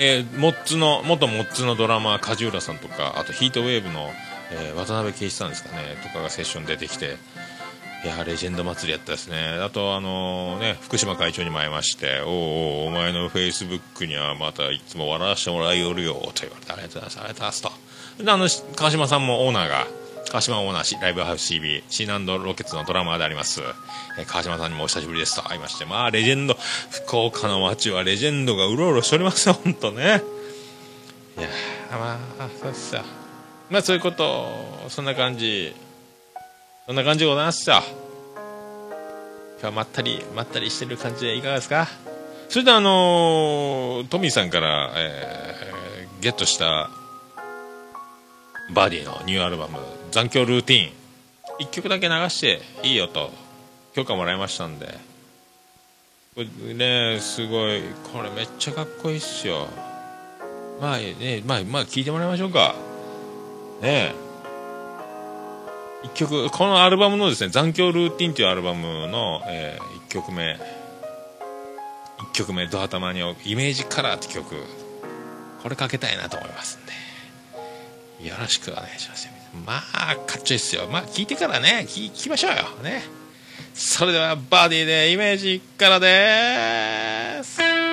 [0.01, 4.13] えー、モッツの元モッツのドラマ梶浦さんとかあとヒートウェーブの、
[4.53, 7.17] えー、渡辺圭一さんですかねとかがセッション出てきて
[8.05, 9.59] いやレジェンド祭りやったですね。
[9.61, 18.25] あとあのね福島会長にも会いましておおお前のフェイスブックにはまたいつも笑わせてもらいよるよと言われてありがとうございますありがとうございますと。
[18.25, 19.87] であの川島さんもオーナーが
[20.29, 23.63] 川島オーナーライブハウス CB シーナンドロケッツのドラマーであります、
[24.19, 25.43] え川島さんにもお久しぶりですと。
[25.43, 26.57] 会いましてまあレジェンド
[26.91, 30.23] 福岡の街はレジェンドがうろうろしておりますよ本当ね。
[31.37, 31.49] いや
[31.91, 33.03] まあそうっすよ。
[33.71, 34.47] まあそういうこと
[34.89, 35.75] そんな感じ。
[36.89, 37.83] そんな感じでございますよ
[39.61, 41.87] 今日はまったりまったりしてる感じでいかがですか？
[42.49, 46.89] それであのー、トミーさんから、えー、ゲットした
[48.73, 49.81] バーディーのニューアルバム
[50.13, 50.93] 「残響ルーティン」
[51.61, 53.33] 1曲だけ流していいよと
[53.95, 54.87] 許可もらいましたんで。
[56.35, 57.83] これねすごい
[58.15, 59.67] これめっちゃかっこいいっすよ。
[60.81, 62.75] まあねまあまあ聞いてもらいましょうか。
[63.83, 64.28] ねえ。
[66.05, 70.59] 1曲このアルバムのですね「残響ルーティン」というアルバムの、えー、1曲目。
[72.19, 74.55] 1曲目「ドア玉にイメージカラー」って曲。
[75.63, 78.29] これかけたいなと思いますんで。
[78.29, 79.29] よろしくお願いします
[79.65, 80.89] まあかっちょいいっすよ。
[80.89, 82.57] まあ聞いてからね聞きましょうよ。
[82.83, 83.03] ね。
[83.75, 87.88] それではバディでイメージからです。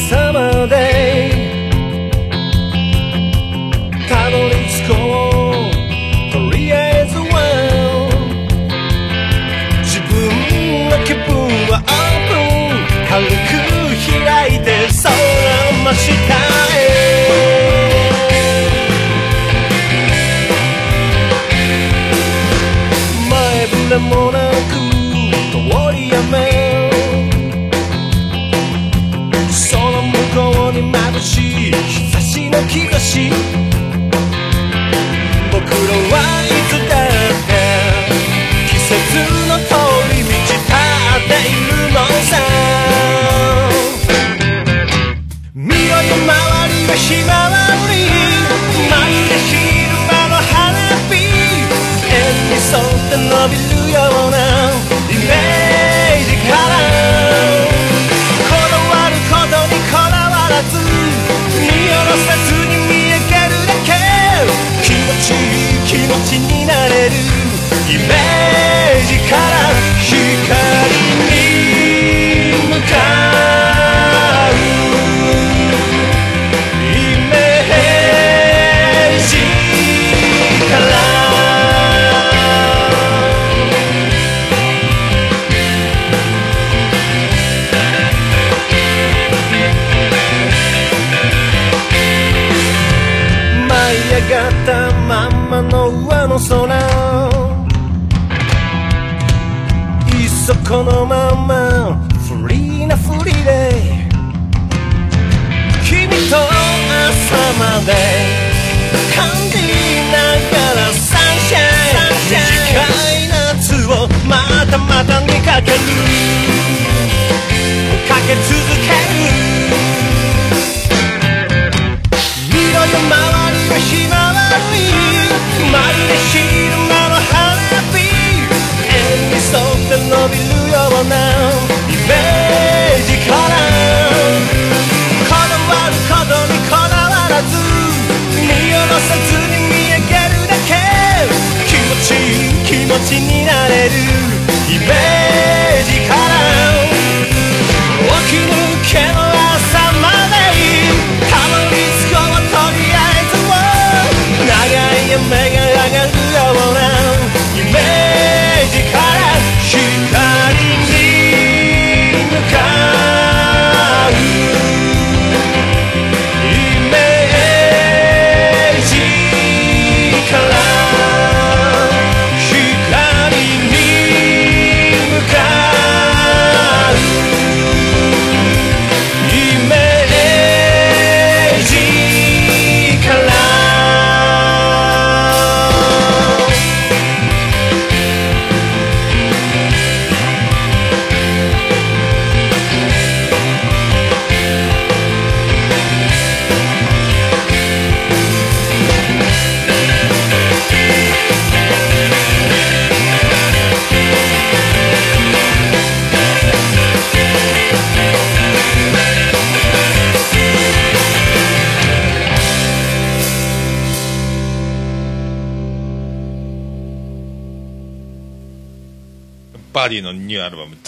[0.00, 0.99] 朝まで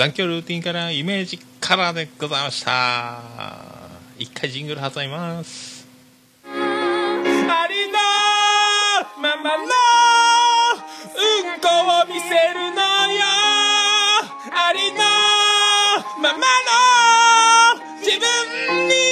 [0.02, 3.20] 残響ルーティンからイメージカラーでございました。
[4.18, 5.86] 一回ジングル挟みます。
[6.44, 8.00] ありの
[9.22, 9.68] ままのう
[11.56, 11.68] んこ
[12.02, 12.34] を見せる
[12.74, 13.20] のよ
[14.50, 14.98] ありの
[16.20, 16.42] ままの
[18.00, 19.11] 自分に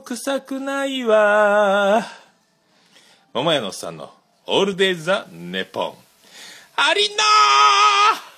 [0.00, 2.06] 臭くないわ。
[3.32, 4.12] 桃屋のおっさんの
[4.46, 5.94] オールデイザ・ネポン。
[6.76, 8.36] ありんなー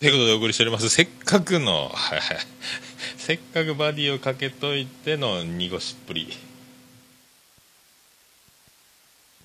[0.00, 0.88] ということでお送りしております。
[0.88, 2.38] せっかくの、はいはい。
[3.18, 6.26] せっかくバディをかけといての濁しっぷり。
[6.26, 6.34] ね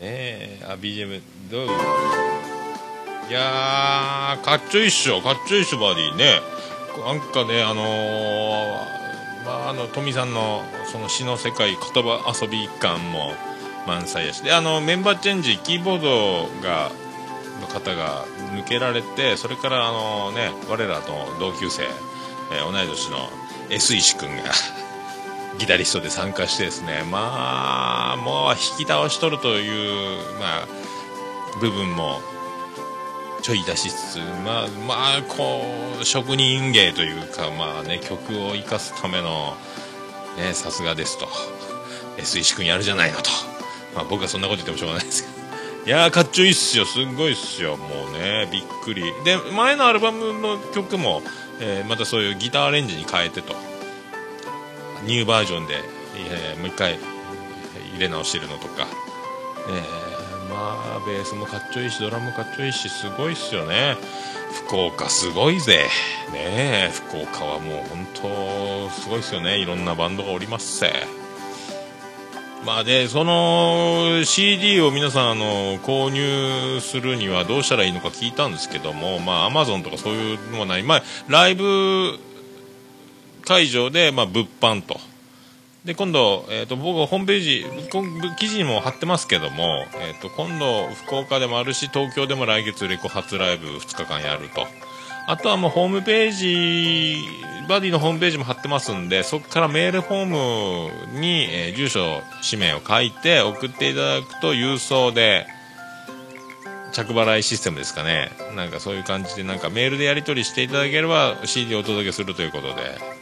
[0.01, 1.67] え、あ、BGM、どう？
[3.29, 6.41] いやー、かっちょいっしょ、かっちょいいっしょ、バディね。
[7.05, 9.04] なんかね、あのー、
[9.45, 13.33] まあ、あの富さんのその詩の世界言葉遊び感も
[13.87, 14.41] 満載やし。
[14.41, 16.91] であのメンバーチェンジキーボードが
[17.61, 21.83] の方が抜けられてそれからあの、ね、我らの同級生、
[22.51, 23.29] えー、同い年の
[23.69, 24.51] S 石君が
[25.57, 27.03] ギタリストで参加してですね。
[27.09, 30.67] まあもう引き倒しとるという、まあ、
[31.61, 32.21] 部分も
[33.45, 35.61] ちょい出しつつまあまあこ
[36.01, 39.55] う職人芸というかまあね曲を生かすための
[40.35, 41.27] ねさすがですと。
[42.17, 43.29] S 石君やるじゃないのと。
[43.93, 45.35] まあ僕はそんなこと言ってもしょうがないですけど。
[45.85, 46.85] いやーかっちょいいっすよ。
[46.85, 47.77] すんごいっすよ。
[47.77, 49.03] もうねびっくり。
[49.23, 51.21] で前のアルバムの曲も、
[51.61, 53.53] えー、またそういうギターアレンジに変えてと。
[55.03, 55.75] ニューバージョンで、
[56.31, 56.97] えー、もう一回
[57.93, 58.87] 入れ直してるのとか、
[59.69, 60.04] えー
[60.49, 63.97] まあベースもかっちょいいしドラムもかっちょいいしすごいっすよね。
[64.67, 65.85] 福岡すごいぜ。
[66.31, 69.57] ねえ福岡はもう本当すごいっすよね。
[69.57, 70.91] いろんなバンドがおりますせ
[72.65, 80.83] まあでその CD を皆さんあの購入するにはどうしたらいいのか聞いたんですけどもまあ Amazon とかそういうのはない。
[80.83, 82.17] まあライブ
[83.43, 84.99] 会場でまあ物販と。
[85.85, 87.65] で今度、えーと、僕ホームページ
[88.39, 94.65] 記事にも貼ってますけども、えーと、今度福岡でもあるし東京でも来月レコ初ライブ2日間やると。
[95.27, 97.15] あとはもうホームページ
[97.67, 105.47] バディのホームページも貼ってますんでそこからメールフォームに、えー、住所氏名を書いて送っていただくと郵送で
[106.91, 108.31] 着払いシステムですかね。
[108.55, 113.14] なんかそういう感じでなんかメールでやり取りしていただければ CD をお届けするということで。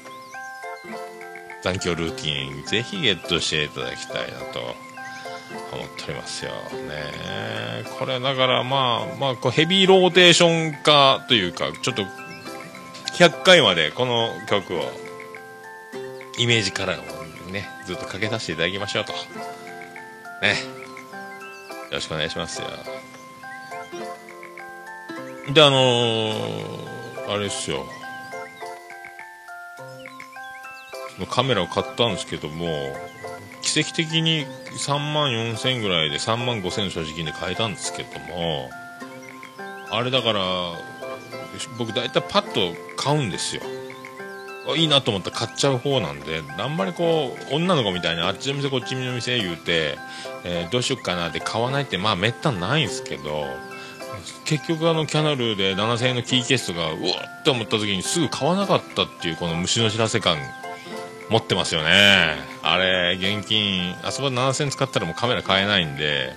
[1.64, 4.60] 残響ルーティンぜひゲットしていただきたいなと
[5.72, 6.52] 思っておりますよ。
[6.52, 7.84] ね。
[7.98, 12.04] これだからまあまあこうヘビーローテーション化というかちょっと
[13.18, 14.84] 100回までこの曲を
[16.38, 19.14] イメージカラーをねずっとかけさせていただきましょうと。
[20.42, 20.56] ね。
[21.90, 22.68] よろしくお願いしますよ。
[25.54, 27.86] であのー、あれですよ。
[31.20, 32.94] のカメラを買ったんですけども
[33.62, 34.46] 奇跡的に
[34.78, 38.70] 3万4000円ぐらいで3万5000円の所持金で買えたんですけども
[39.90, 40.42] あれだから
[41.78, 43.62] 僕大体パッと買うんですよ。
[44.76, 49.98] いいなと思ったら買っちゃう方なんであんまりこう女の子みたいにあっちの店こっちの店言うて、
[50.46, 53.44] えー、どうしよっかなって買わないってまあめったにないんですけど
[54.46, 56.96] 結局あのキャナルで7000円のキーケースとかうわ
[57.42, 60.38] って思った時にすぐ買わなかったっていうこの虫の知らせ感
[61.30, 62.36] 持ってますよね。
[62.62, 66.34] あれ現金あそこで7000使ったらもうカメラ買えないんで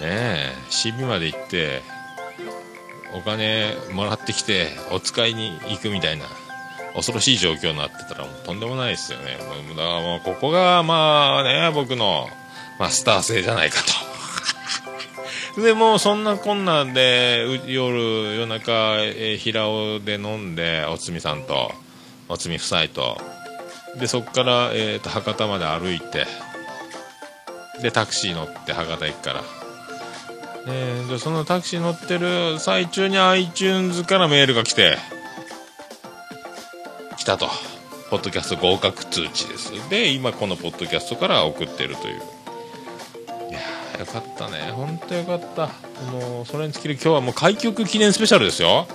[0.00, 1.82] ねえ CB まで行って
[3.14, 6.26] お金もらってきてお使いに行くみたいな
[6.94, 9.36] 恐ろしい状況になってたらもうとんでもないですよね。
[9.36, 9.44] だ
[9.76, 12.28] からもうここがまあね僕の、
[12.78, 13.80] ま、スター性じゃないか
[15.56, 15.62] と。
[15.62, 21.72] でもうそんなこんなんで夜夜中、えー、平尾で飲んでおつみさんと
[22.28, 23.20] おつみ夫妻と
[23.98, 26.26] でそこから、えーと、博多まで歩いて
[27.80, 29.42] でタクシー乗って博多駅から。
[30.66, 34.96] ででそのタクシー乗ってる最中に iTunes からメールが来て
[37.18, 37.48] 来たと。
[38.10, 39.72] ポッドキャスト合格通知です。
[39.90, 42.20] で今このポッドキャストから送ってるという。
[43.50, 43.60] いや
[44.00, 44.70] よかったね。
[44.72, 45.68] 本当よかった。
[46.12, 46.94] もうそれに尽きる。
[46.94, 48.86] 今日はもう開局記念スペシャルですよ。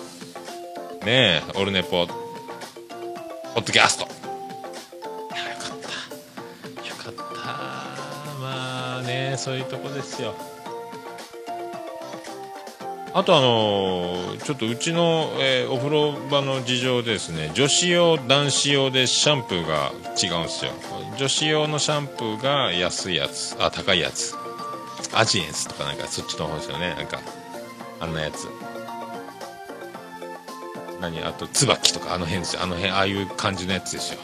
[1.06, 2.14] ねえオルネポポ
[3.62, 4.19] ッドキャスト。
[9.40, 10.36] そういうとこですよ。
[13.14, 17.50] あとあのちょっとうちの、えーお風呂場の事情でですね。
[17.56, 20.72] 女子用男子用でシャンプーが違うんですよ。
[21.18, 23.56] 女子用のシャンプーが安いやつ。
[23.60, 24.36] あ高いやつ。
[25.14, 26.94] アジエンスとかなんかそっちの方ですよね。
[26.96, 27.20] なんか
[28.00, 28.48] あんなやつ。
[31.02, 31.24] 何？
[31.24, 32.62] あと椿とかあの辺ですよ。
[32.62, 34.20] あの辺ああいう感じのやつですよ。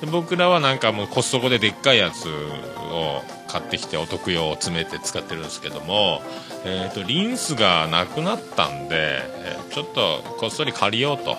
[0.00, 6.22] で僕らはなんかもうコストコででっかいやつを買ってきてお得用を詰めて使ってるんですけども、
[6.64, 11.36] えー、とリンスがなくなったんで、えちょっとこっそり借りようと。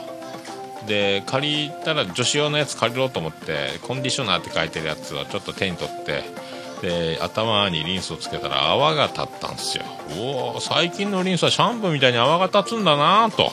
[0.87, 6.23] で借りたら女子用のやつ借りろうと思ってコンディショナーって書いてるやつをちょっと手に取って
[6.81, 9.83] で頭にリンスをつけたら泡が立ったんですよ。
[10.17, 13.51] おお最近のリンスはシャンプーみたいに泡が立つんだなと。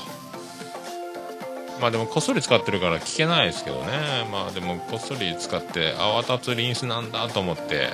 [1.80, 4.26] まあでもこっそり使ってるから聞けないですけどね。
[4.30, 7.90] まあでもこっそり使って泡立つリンスなんだと思って。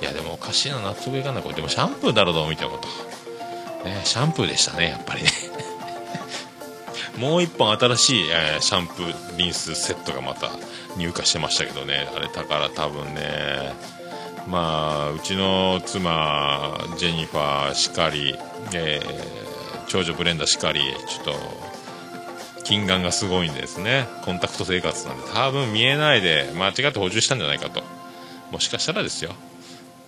[0.00, 1.42] いやでもおかしいな納得いかない。
[1.42, 2.88] これでもシャンプーだろうどう見てもと、
[3.88, 5.30] ね、シャンプーでしたねやっぱりね。
[7.16, 10.50] もう一本新しい、えーシャンプーリンスセットがまた
[10.96, 12.08] 入荷してましたけどね。
[12.16, 13.72] あれだから多分ね
[14.48, 18.36] まあうちの妻ジェニファーしかり、
[18.72, 19.42] えー
[19.88, 21.71] 長女ブレンダーしかりちょっと
[22.64, 24.06] 金眼がすごいんですね。
[24.24, 25.22] コンタクト生活なんで。
[25.32, 27.82] 多分見えないで間違って補充したんじゃないかと。
[28.50, 29.32] もしかしたらですよ。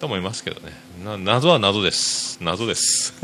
[0.00, 0.72] と思いますけどね。
[1.04, 2.38] な謎は謎です。
[2.40, 3.14] 謎です。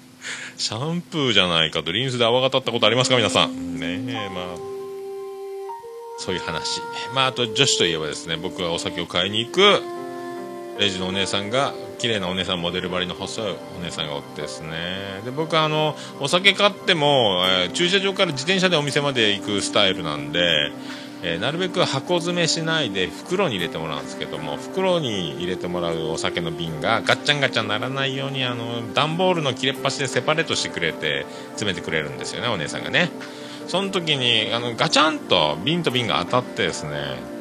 [0.56, 1.92] シャンプーじゃないかと。
[1.92, 3.78] リンスで泡が立ったことありますか皆さん。
[3.78, 4.44] ねえまあ。
[6.18, 6.80] そういう話。
[7.14, 9.82] まああと女子といえばですね僕はお酒を買いに行く。
[10.78, 11.72] レジのお姉さんが
[12.04, 15.22] 綺麗なお姉さんモデル張りの細いお姉さんがおってですね。
[15.24, 20.70] で僕あのお酒買っても、えー駐車場から自転車でお店まで行くスタイルなんで、
[21.22, 33.10] えーなるべく箱詰めしないで袋に入れてもらうんですけども袋に入れてもらうお酒の瓶がガッチャンガチャンならないようにあの段ボールの切れっ端でセパレートしてくれて詰めてくれるんですよねお姉さんがね。
[33.66, 37.32] その時にあのガチャンと瓶と瓶が当たってですね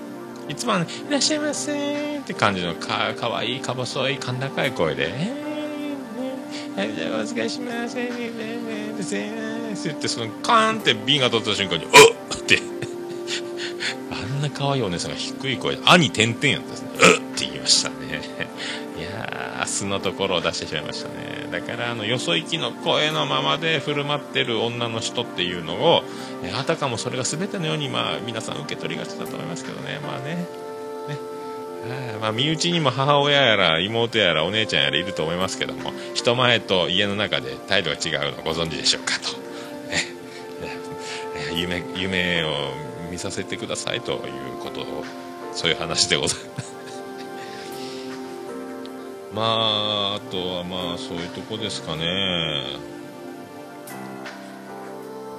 [0.50, 11.91] いつもの「いらっしゃいませ」って感じのかかわいいか細い甲高い声で「えーねじゃあお疲れします」ねねねですって言ってそのカーンって瓶が取った瞬間に「うっ!」
[12.38, 12.60] って
[14.12, 17.96] あんな可愛いお姉さんが低い声で「兄点々」やったんですね「うっ!」って言いましたね
[19.24, 21.48] や素のところを出してしまいましたね。
[21.52, 26.04] だからあのよそ行きの声のままで振る舞ってる女の人っていうのを
[26.60, 30.00] あたかもそれが全てのようにまあ皆さん受け取りがちだと思いますけどね。
[30.02, 30.36] まあね。
[30.36, 31.34] ね。
[31.90, 39.38] はいまあ、身内にも母親やら妹やらお姉ちゃんやらいると思いますけども人前と家の中で態度が違うのご存知でしょうかと、
[39.92, 40.00] ね。
[41.54, 42.72] 夢夢を
[43.12, 44.20] 見させてくださいという
[44.62, 45.04] ことを
[45.52, 46.73] そういう話でございます。
[49.34, 52.04] まああとはまあそういうとこですかね。
[52.04, 52.06] ね。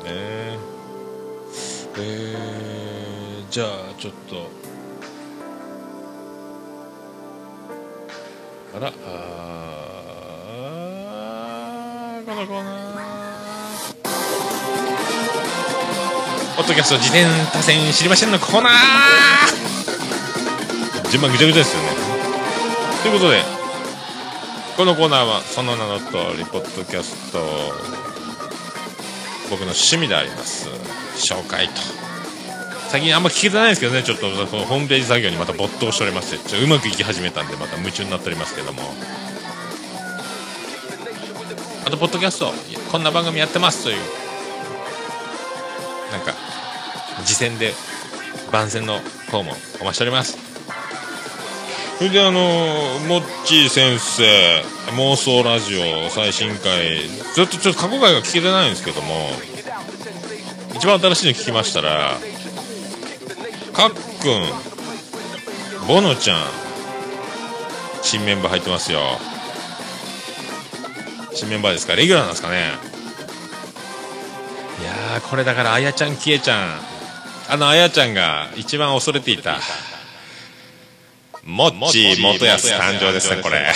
[0.06, 0.58] え
[1.96, 4.50] えーじゃあちょっと。
[8.76, 12.74] あらあーこのコーナー。
[16.56, 18.72] ポッドキャスト自転多戦知りませんのコーナー。
[21.10, 21.90] 順番ぐちゃぐちゃですよね。
[23.04, 23.53] ということで
[24.76, 26.04] このコーナーはその名の通
[26.36, 27.38] りポッドキャスト
[29.48, 30.68] 僕の趣味であります。
[31.16, 31.74] 紹介と。
[32.88, 38.82] 最近あんま聞けてないんですけどねちょっとこのホームページ作業にまた没頭しておりましてちょうまくいき始めたんでまた夢中になっておりますけども。
[41.86, 42.50] あとポッドキャスト
[42.90, 43.96] こんな番組やってますという
[46.10, 46.32] なんか
[47.24, 47.74] 次戦で
[48.50, 49.00] 番宣の
[49.30, 50.43] 方もお待ちしております。
[51.98, 52.40] それであの
[53.08, 54.24] モッチー先生
[54.96, 59.30] 妄想ラジオ最新回ずっとちょっと過去回が聞けてないんですけども
[60.74, 62.18] 一番新しいの聞きましたら
[63.72, 66.38] かっくんボノちゃん
[68.02, 69.00] 新メンバー入ってますよ。
[71.32, 71.94] 新メンバーですか？
[71.96, 72.72] レギュラーなんですかね？
[74.80, 76.80] いやーこれだからあやちゃんきえちゃん。
[77.48, 79.58] あのあやちゃんが一番恐れていた。
[81.46, 83.70] もっちー元康誕生ですねこれ。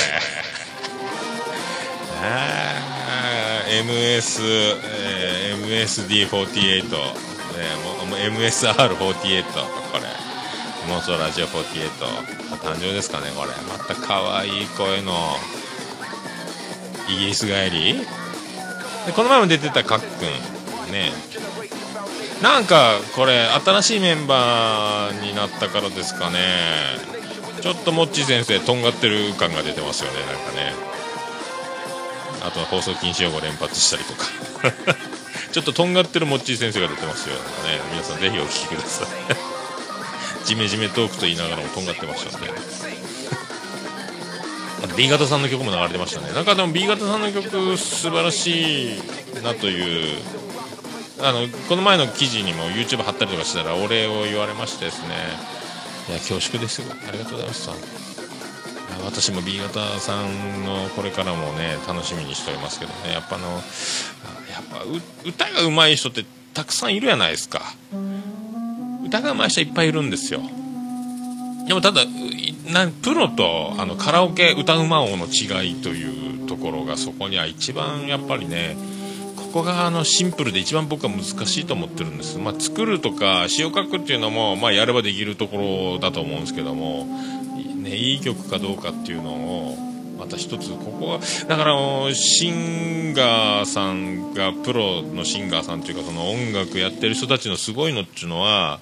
[2.22, 4.42] あー MS、
[4.82, 6.96] えー MSD48、ね、
[8.00, 10.08] もも MSR48 これ。
[10.94, 11.90] 妄想ラジオ48
[12.62, 13.50] 誕生ですかねこれ。
[13.68, 15.12] また可愛い声の
[17.10, 17.98] イギリス帰り。
[19.06, 21.12] でこの前も出てたかっくんね。
[22.42, 26.38] なんかこれ新しいメンバーになったからですかね。
[27.60, 30.72] ちょっとモッチー先生とんがってる感が出てますよねなんかね。
[32.46, 34.26] あとは放送禁止用語連発したりとか。
[35.52, 39.08] ちょっととんがってるモッチー先生が出てますよなんか、ね、皆さんぜひお聴きください。
[40.44, 42.48] ジメジメトークと言いながらもとんがってました んで
[44.96, 46.32] B 型さんの曲も流れてましたね。
[46.32, 49.00] なんかでも B 型さんの曲素晴らしい
[49.42, 50.18] なという
[51.20, 55.57] あのこの前の記事にも YouTube 貼ったりとかしたらお礼を言われましてですね。
[56.08, 57.72] いや恐縮ですありがとうございました。
[59.04, 63.12] 私も B 型さんのこれからもね楽しみにしておりますけどね。
[63.12, 63.62] やっぱあのやっ
[64.70, 64.82] ぱ
[65.24, 67.62] 歌が上手い人ってたくさんいるやないですか。
[69.04, 70.40] 歌が上手い人いっぱいいるんですよ。
[71.66, 72.02] でもただ
[73.02, 78.76] プロとあのカラオケ歌うま王の違いというところがそこには一番やっぱりね
[79.48, 87.06] ここがあのシンプルで一番僕は難しいと思ってるんです、まあ、作るとか詩を書くっていうのも、まあ、やればできるところだと思うんですけども、
[87.76, 89.76] ね、いい曲かどうかっていうのを
[90.18, 98.80] また一つここはだからシンガーさんがプロのシンガーさんというかその音楽やってる人たちのすごいのっていうのは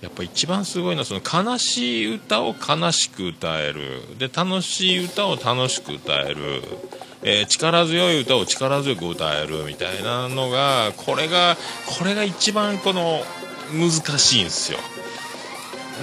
[0.00, 4.18] やっぱ一番すごいのはその悲しい歌を悲しく歌える。
[4.18, 6.62] で楽しい歌を楽しく歌える。
[7.22, 11.56] えー、力強い歌を力強く歌えるみたいなのがこれが
[11.98, 13.20] これが一番この
[13.72, 14.78] 難しいんですよ。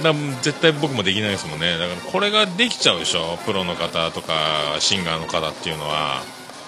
[0.02, 0.12] だ
[0.42, 1.76] 絶対僕もできないですもんね。
[1.76, 3.36] だからこれができちゃうでしょ？
[3.44, 6.22] プロの方とかシンガーの方っていうのは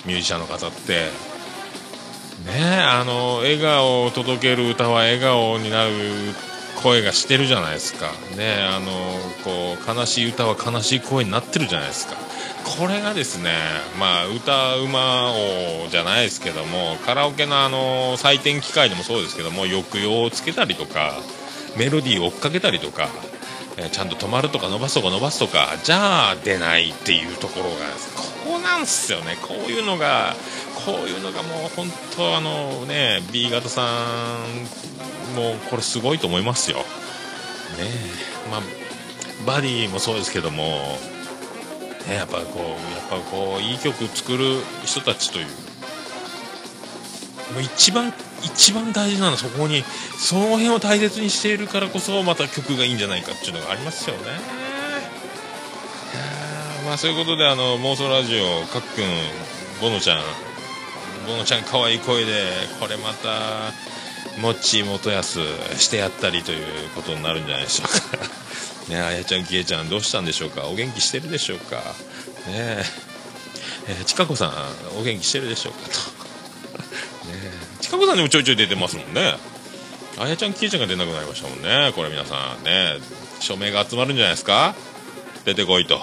[0.05, 1.09] ミュージシャンの方って。
[2.47, 5.93] ねあの笑顔を届ける歌は笑顔になる
[6.83, 8.07] 声がしてるじゃないですか。
[8.35, 8.91] ねあの
[9.45, 12.17] こう悲しい歌は悲しい声になってるじゃないですか。
[12.65, 13.53] これがですね、
[13.99, 21.15] まあ、歌うま王じゃないですけどもカラオケのあの採点機械でもそうですけども抑揚をつけたりとか
[21.77, 23.09] メロディーを追っかけたりとか、
[23.77, 27.77] えー、ちゃんと止まるとか伸ばすとか伸ばすとかじゃあ出ないっていうところが
[28.51, 29.37] こうなんすよね。
[29.43, 30.35] こういうのが
[30.87, 36.79] こういうのがもう本当あのね B 型さんもうこれすごいと思いますよ。
[36.79, 36.85] ね
[38.51, 38.61] まあ
[39.47, 40.99] バディもそうですけども
[42.09, 45.47] ね、やっぱこうやっぱこういい曲作る人たちという。
[47.55, 49.83] もう一番一番大事なのはそこに
[50.19, 54.23] その辺を大切にしているからこそまた曲がいいんじゃないかっていうのがありますよね。
[56.87, 59.05] まあそういうことであの妄想ラジオかっくん
[59.81, 60.23] ボノちゃん
[61.27, 62.33] ボノちゃん可愛いい声で
[62.81, 63.73] これまた
[64.41, 65.41] もっち元康
[65.77, 68.25] してやったりということになるんじゃないでしょうか。
[68.91, 70.66] ねあやちゃんきえちゃんどうしたんでしょうか？
[70.66, 71.76] お元気してるでしょうか？
[71.76, 71.82] ね
[72.57, 72.84] え。
[73.88, 74.53] えちかこさん
[74.99, 75.78] お元気してるでしょうか？
[75.88, 75.88] と。
[77.28, 77.34] ね
[77.78, 77.82] え。
[77.82, 79.34] ちかこさんでもちょいちょい出てますもんね。
[80.18, 81.93] あやちゃんきえちゃんが出なくなりましたもんね。
[81.95, 82.64] これ皆さん。
[82.64, 82.99] ね
[83.41, 84.74] 署名が集まるんじゃないですか？
[85.45, 85.97] 出てこいと。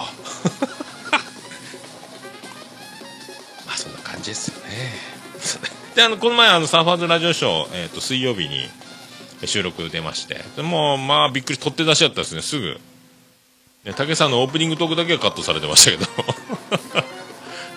[3.66, 4.92] まあそんな感じですよね。
[5.94, 8.68] であのこの前あのサーファーズラジオショー、えーと水曜日に
[9.46, 10.42] 収録出まして。
[10.56, 12.80] でもまあびっくり取って出しちゃったですねすぐ。
[13.84, 16.06] ね武さんのオープニングトークだけはカットされてましたけど。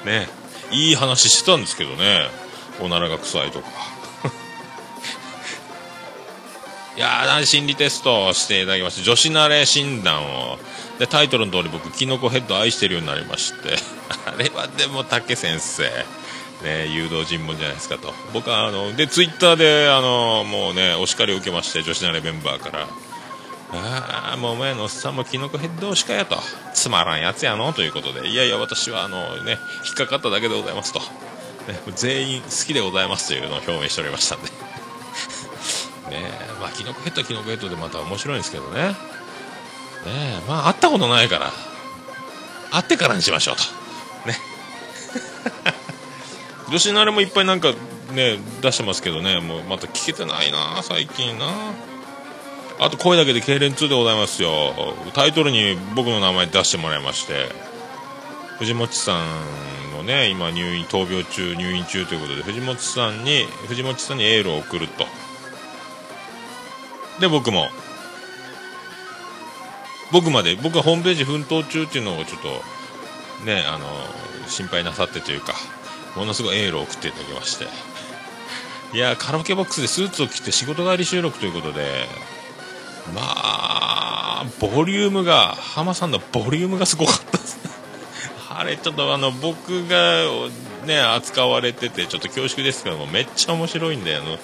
[0.10, 0.28] ね。
[0.72, 2.30] いい話してたんですけどね。
[2.80, 3.68] おならが臭いとか。
[6.98, 10.58] いやー心理テストをしていただきまして女子慣れ診断を。
[11.00, 13.76] でタイトルの通り僕キノコヘッド愛してるようになりまして。
[14.26, 15.90] あれはでも武先生。
[16.64, 18.14] ね、誘導尋問じゃないですかと。
[18.34, 22.88] 僕はあのでツイッターであのもうねお叱りを受けまして女子なれメンバーから。
[23.74, 26.38] ああもう前のおっさんもキノコヘッドしかやと。
[26.74, 27.74] つまらんやつやの。
[27.74, 28.28] ということで。
[28.28, 31.06] いやいや私はあのね引っかかっただけでございますと、ね、
[31.96, 33.30] 全員好きでございます。
[33.30, 34.50] というのを表明しておりましたんで。
[36.12, 38.90] ねまあキノコヘッドキノコヘッドでまた面白いんですけどね。
[40.06, 41.52] ねまあ会ったことないから。
[42.72, 43.64] 会ってからにしましょうと。
[44.28, 44.38] ね。
[46.72, 47.74] 女子のあれもいっぱいなんか
[48.14, 49.42] ね出してますけどね。
[49.42, 51.46] もうまた聞けてないな最近な。
[52.80, 54.74] あと声だけで痙攣2でございますよ。
[55.14, 57.50] タイトルに僕の名前出してもらいまして。
[58.58, 65.06] 藤本さんのね今入院闘病中入院中ということで藤本さんに藤本さんにエールを送ると。
[67.20, 67.68] で僕も。
[70.12, 73.86] 僕まで僕はホームページ奮闘中っていうのをちょっとねあの
[74.48, 75.54] 心配なさってというか。
[76.16, 77.68] ものすごいエールを送っていただきまして。
[78.94, 82.06] いやカラオケボックスでスーツを着て仕事帰り収録ということで
[83.16, 87.58] まあボリュームが浜さんのボリュームがすごかったです
[88.54, 90.26] あれちょっとあの僕が
[90.86, 94.38] ね扱われててちょっと恐縮ですけどもめっちゃ面白いんであのもう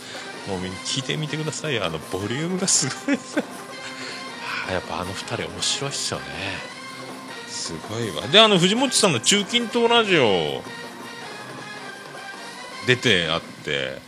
[0.86, 1.86] 聞いてみてくださいよ。
[1.86, 3.36] あのボリュームがすごいです。
[4.72, 6.26] やっぱあの2人面白いっすよね。
[7.50, 8.26] すごいわ。
[8.28, 10.64] であの藤本さんの中近東ラジオ
[12.88, 14.00] 出てあって、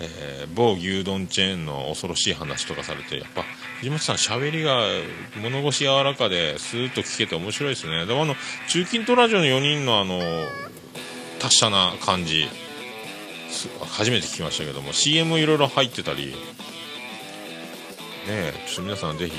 [0.00, 3.42] えー某牛丼チェーンの恐ろしい話とかされてやっぱ
[3.78, 4.86] 藤本さん喋りが
[5.42, 8.06] 物腰柔らかでスーッと聞けて面白いですね。
[8.06, 8.34] でもあの
[8.68, 10.20] 中近東ラジオの4人のあの
[11.40, 12.46] 達者な感じ
[13.96, 16.34] 初めて聞きましたけども CM いろいろ入ってたりね
[18.28, 19.34] えちょっと皆さんぜひ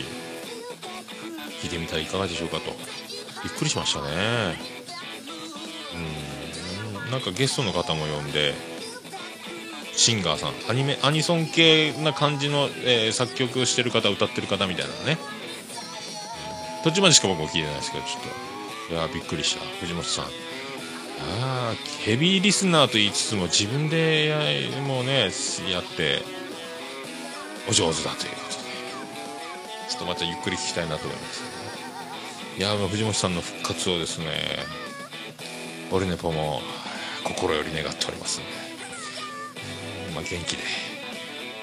[1.64, 2.72] 聞いてみたらいかがでしょうかと。
[3.44, 4.56] びっくりしましたね。
[5.94, 6.35] うん。
[7.12, 8.54] なんかゲストの方も呼んで
[9.94, 15.18] シンガーさんアニメアニソン系な感じの、えー作曲をしてる方歌ってる方みたいなのね。
[16.84, 18.22] 途中までしか僕も聞いてないですけどちょっ
[18.90, 18.94] と。
[18.94, 19.66] いやびっくりした。
[19.80, 20.26] 藤本さん。
[20.26, 20.28] あ
[21.72, 24.38] あヘビーリスナーと言いつつも自分でや
[24.82, 25.32] もうね
[25.72, 26.22] やって
[27.70, 28.66] お上手だということで。
[29.88, 31.44] ちょっとまたゆっくり聞きたいなと思います、
[32.58, 34.26] いやー藤本さんの復活をですね
[35.92, 36.60] オルネポも
[37.26, 38.50] 心より願っておりますんで。
[40.16, 40.64] まあ元気で、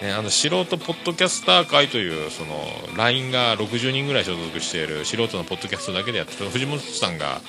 [0.02, 2.54] ね、あの素人ポッドキャスター会というその
[2.96, 7.40] LINE が60人ぐらい所属している素人のポッドキャストだけでやってる藤本さんが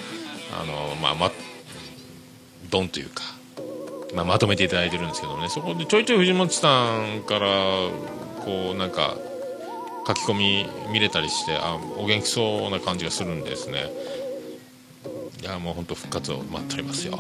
[0.60, 1.32] あの、まあま、
[2.70, 3.24] ドンというか、
[4.16, 5.50] まあ、まとめていただいてるんですけどね。
[5.50, 7.48] そこでちょいちょい藤本さんから
[8.46, 9.18] こうなんか
[10.08, 13.92] 書き込み見れたりしてあお元気そうな感じがするんでですね。
[15.42, 17.20] いやもう本当復活を待っておりますよ。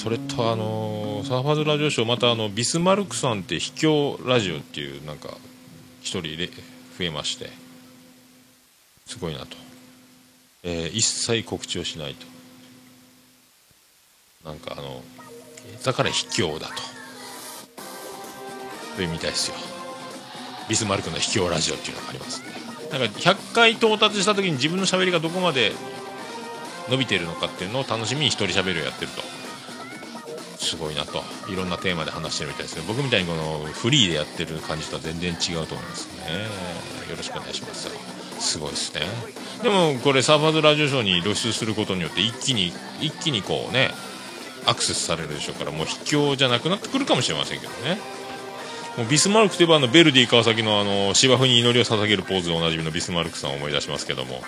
[0.00, 5.28] それとあのサーファーズラジオショーまたあのビスマルクさんって秘境ラジオっていうなんか
[6.00, 6.52] 一人れ増
[7.00, 7.50] えまして
[9.04, 9.58] すごいなと、
[10.62, 12.26] えー一切告知をしないと。
[14.48, 15.02] なんかあの
[15.84, 16.74] だから秘境だと。
[18.96, 19.56] というみたいですよ。
[20.70, 22.46] ビスマルクの秘境ラジオっていうのがありますね。
[22.90, 25.72] なんか100回到達した時に自分の喋りがどこまで
[26.88, 29.40] 伸びてるのかっていうのを楽しみに一人喋りをやってると。
[30.60, 31.24] すごいなと。
[31.48, 32.84] いろんなテーマで話してるみたいですね。
[32.86, 36.44] 僕みたいにこのフリーでやってる感じとは全然違うと思いますね。
[37.08, 37.88] よろしくお願いします
[38.38, 39.00] すごいですね。
[39.62, 43.90] でもこれサーファーズラジオショーに露出することによって一気に一気にこうね
[44.66, 47.98] アクセスされるでしょうからもう秘境じゃなくなってくるかもしれませんけどね。
[48.98, 54.42] もうビスマルクといえばあのベルディ川崎のあの芝生に祈りを捧げるポーズでおなじみのビスマルクさんを思い出しますけども。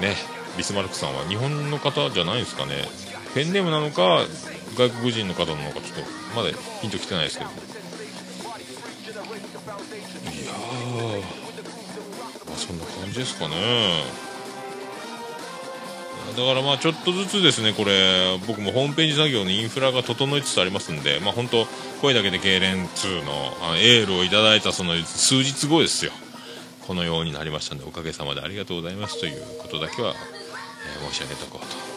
[0.00, 0.16] ね
[0.56, 2.88] ビスマルクさんは日本の方じゃないんですかね。
[3.36, 4.24] ペンネームなのか
[4.78, 6.02] 外国人の方なのかちょっと
[6.34, 6.48] まだ
[6.80, 7.50] ピンときてないですけど。
[7.50, 7.54] い
[10.46, 14.04] やーまあそんな感じですかね。
[16.34, 18.38] だからまあちょっとずつですねこれ。
[18.46, 21.66] 僕もホームページ作業のインフラが整いつつありますんでまあ本当
[22.00, 26.12] 声だけで痙攣2のあのエールをいただいたその数日後ですよ。
[26.86, 31.95] このようになりましたんでおかげさまでありがとうございますということだけは、えー申し上げとこうと、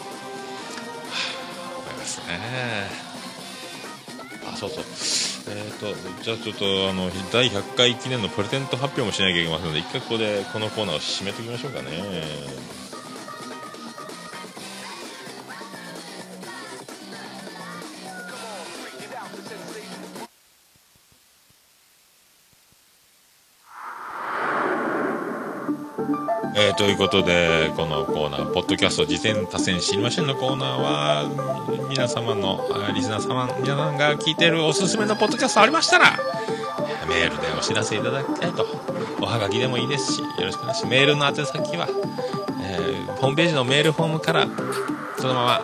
[4.52, 4.84] あそうそう。
[5.52, 5.88] えー、と
[6.22, 11.90] じゃあちょっとあの第100回記念のプレゼント発表もしなきゃいけませんので一回ここでこのコーナーを締めておきましょうかね。
[26.62, 36.20] えーということでこのコーナー「ポッドキャスト事前多戦知りません」のコーナーは皆様のリスナー様皆さんが聞いてるおすすめのポッドキャストありましたら
[37.08, 38.68] メールでお知らせいただきたいと
[39.22, 40.86] おはがきでもいいですしよろしくお願いします。
[40.86, 41.88] メールの宛先は、
[42.62, 44.48] えーホームページのメールフォームから
[45.18, 45.62] そのまま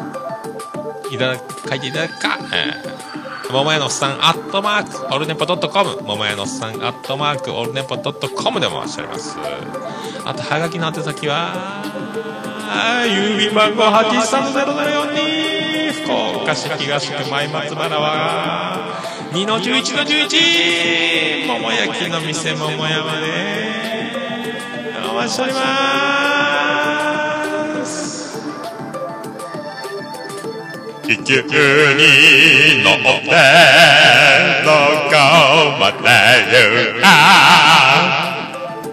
[1.10, 1.39] いただ
[1.70, 3.14] 書いていただくか、えー
[3.52, 5.98] 桃屋のおっさんアットマークオルネポドットコム。
[6.02, 9.38] 桃屋のおっさんアットマークオルネポドットコムでもおっしゃいます。
[10.26, 11.84] あとはがきの宛先は
[13.06, 19.00] 郵便番号83004福岡市東区前松原は
[19.32, 23.28] 2の11の11桃焼きの店桃山で
[25.10, 25.60] お待ちしておりま
[26.62, 26.64] す。
[31.06, 31.43] 気球に
[32.84, 33.30] 乗って
[34.66, 34.72] ど
[35.10, 35.14] こ
[35.80, 37.06] まで行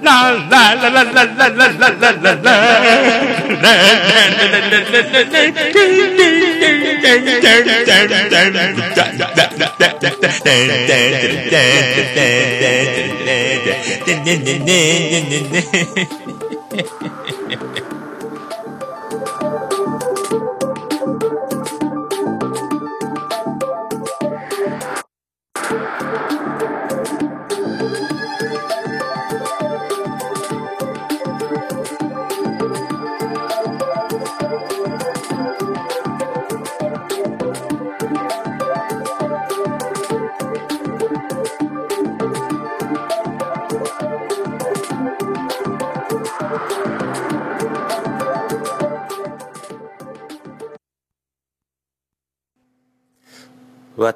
[0.03, 0.11] ラ
[0.43, 3.73] ラララララララララララララ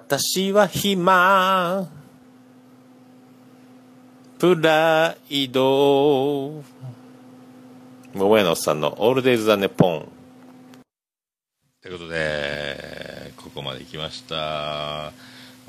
[0.09, 1.89] 私は暇。
[4.39, 6.63] プライド。
[8.15, 10.09] 桃屋のおっさんのオールデイズ・ザ・ネポン。
[11.83, 15.11] ということでここまで来ました。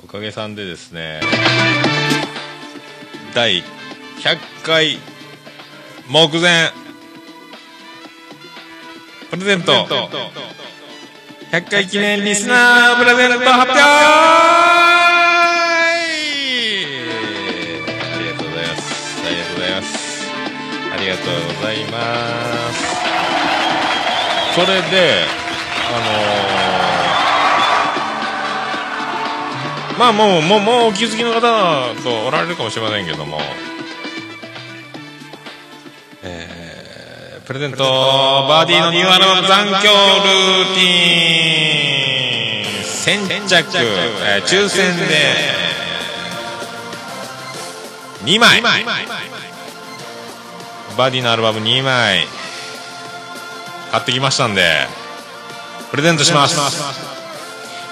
[0.03, 1.19] おかげさんでですね
[3.33, 3.63] 第100
[4.63, 4.99] 回
[6.11, 6.71] 目前。
[9.31, 9.87] プレゼント
[11.51, 13.85] 100回記念リスナープレゼント発表あ
[18.19, 18.83] りがとうございます
[19.23, 20.27] ありがとうございます。
[20.91, 21.97] ありがとうございま
[22.73, 23.07] す。
[24.55, 25.25] それで
[25.89, 25.99] あ
[29.95, 31.39] のー、まあもうもうもうお気づきの方
[32.03, 33.39] とおられるかもしれませんけども
[37.47, 37.77] プレゼント。
[38.49, 42.83] バーディーのニューアルバム残響ルーティーン。
[42.83, 45.05] 先着、えー、抽選で。
[48.25, 48.61] 2枚。
[50.97, 52.27] バーディーのアルバム2枚。
[53.91, 54.85] 買ってきましたんで。
[55.89, 56.59] プレゼントします。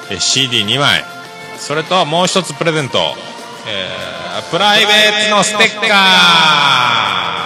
[0.10, 1.06] CD2 枚。
[1.60, 3.16] それともう一つプレゼント、
[3.68, 7.45] えー、プライベートのステッカー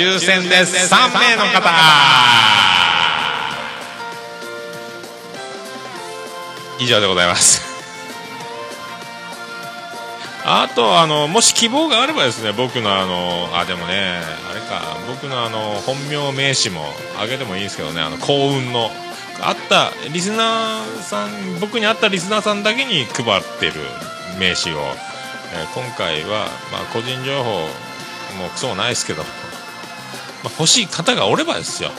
[0.00, 0.94] 抽選です。
[0.94, 1.70] 3名の方。
[6.78, 7.60] 以上でございます。
[10.42, 16.80] あとあのもし希望があればですね僕のあのあでもねあれか僕のあの本名名刺も
[17.20, 18.88] あげてもいいんですけどねあの幸運の
[19.42, 23.74] あったリスナーさん僕に会ったリスナーさんだけに配ってる
[24.40, 24.78] 名刺を、
[25.52, 27.50] えー、今回は、まあ、個人情報
[28.38, 29.24] もうクソもないですけど、
[30.42, 31.90] まあ、欲しい方がおればですよ、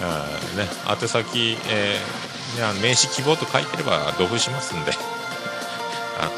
[0.00, 4.92] えー、ね、宛先、えー、名刺希望と書いてれば同封しますんで。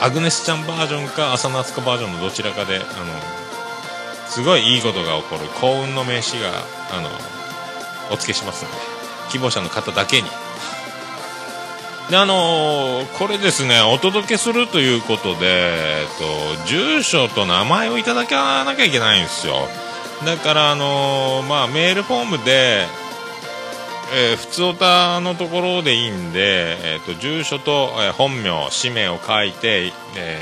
[0.01, 2.85] アグネスちゃんバージョンか浅野敦子バージョンのどちらかであの
[4.27, 6.53] すごいいいことが起こる幸運の名刺が
[6.91, 7.11] あの
[8.11, 8.95] お付けしますので。
[9.31, 10.29] 希望者の方だけに。
[12.11, 19.67] であのー、これですねお届けするということで、えっと、住所と名前をいただかなきゃいけないんですよ。
[20.25, 22.87] だからあのー、まあ、メールフォームで、
[24.15, 30.41] えー、普通歌のところでいいんで、えーと、住所と、え本名氏名を書いて、え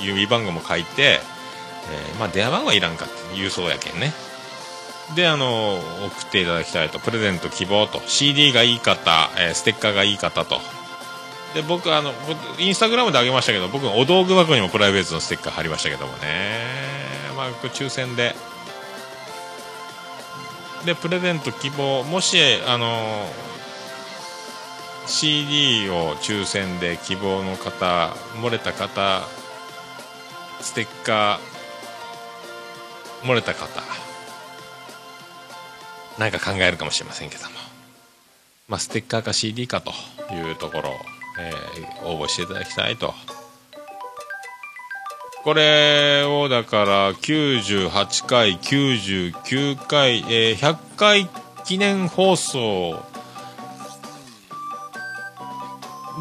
[0.00, 1.20] 郵便番号も書いて、
[2.12, 4.12] えまあ、電話番号はいらんかって郵送やけんね。
[5.14, 6.98] であの送っていただきたいと。
[6.98, 8.02] プレゼント希望と。
[8.08, 10.60] CD がいい方、えステッカーがいい方と。
[11.54, 12.12] で僕あの
[12.58, 16.58] インスタグラムであげましたけど僕お道具箱にもプライベートのステッカー貼りましたけどもね。
[17.36, 18.34] まあ抽選で。
[20.84, 23.26] でプレゼント希望もしあの
[25.06, 28.10] CD を抽選で希望の方
[28.42, 29.22] 漏れた方
[30.60, 33.82] ステッカー漏れた方
[36.18, 37.50] 何か考えるかもしれませんけども
[38.68, 39.92] まあステッカーか CD かと
[40.34, 40.90] いうところ
[41.38, 43.14] えー、応募していただきたいと。
[45.46, 51.30] これをだから98回、99回、えー、100回
[51.64, 53.00] 記念放送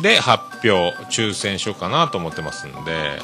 [0.03, 3.19] で発表、抽選しようかなと思ってますんで、え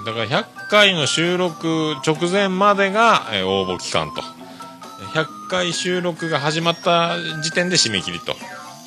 [0.00, 4.22] ー、だから100回の収録直前までが、えー、応募期間と。
[4.22, 8.36] 100回収録が始まった時点で締め切りと。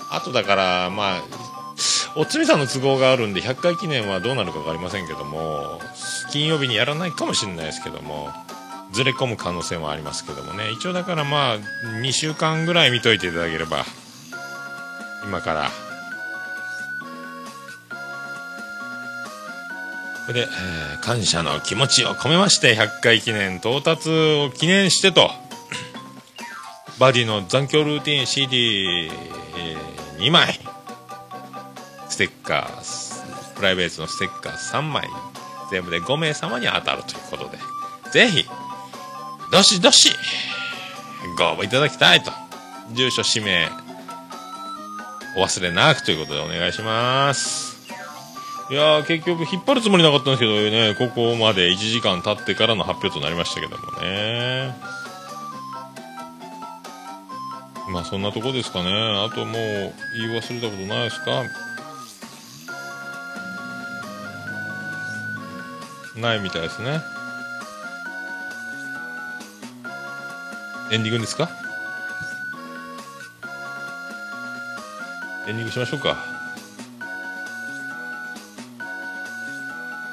[0.09, 1.42] あとだから、まあ、
[2.15, 5.79] おつみさんの都合があるんで100回記念はどうなるか分かりませんけども
[6.31, 8.29] 金曜日にやらないかもしれないですけども
[8.93, 10.69] ずれ込む可能性もありますけどもね。
[10.71, 13.85] 一応だからまあ2週間ぐらい見といていただければ
[15.25, 15.69] 今から。
[20.31, 25.31] で、えー、感謝の気持ちを込めまして100回記念到達を記念してと。
[26.99, 29.11] バディの残響ルーティン CD2、
[29.57, 30.62] えー、枚。
[32.13, 35.09] ステッカー、プライベートのステッカー3枚、
[35.71, 37.57] 全部で5名様に当たるということで、
[38.11, 38.45] ぜひ、
[39.51, 40.15] どしどし、
[41.39, 42.31] ご応募いただきたいと。
[42.91, 43.67] 住所、氏名、
[45.35, 47.81] お忘れなくということでお願いします。
[48.69, 54.75] いやー、結局引っ張るつもりなかったんですけどね、ここまで1時間経ってからの発表となりましたけどもね。
[57.89, 58.91] まあそんなとこですかね。
[58.91, 61.43] あともう言い忘れたことないですか？
[66.23, 67.01] ないみたいですね。
[70.89, 71.49] エンディングですか？
[75.47, 76.17] エンディングしましょうか。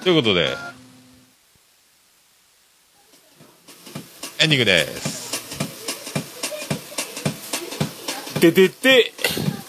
[0.02, 0.56] ということで、
[4.40, 5.20] エンディングです。
[8.40, 9.12] ててて、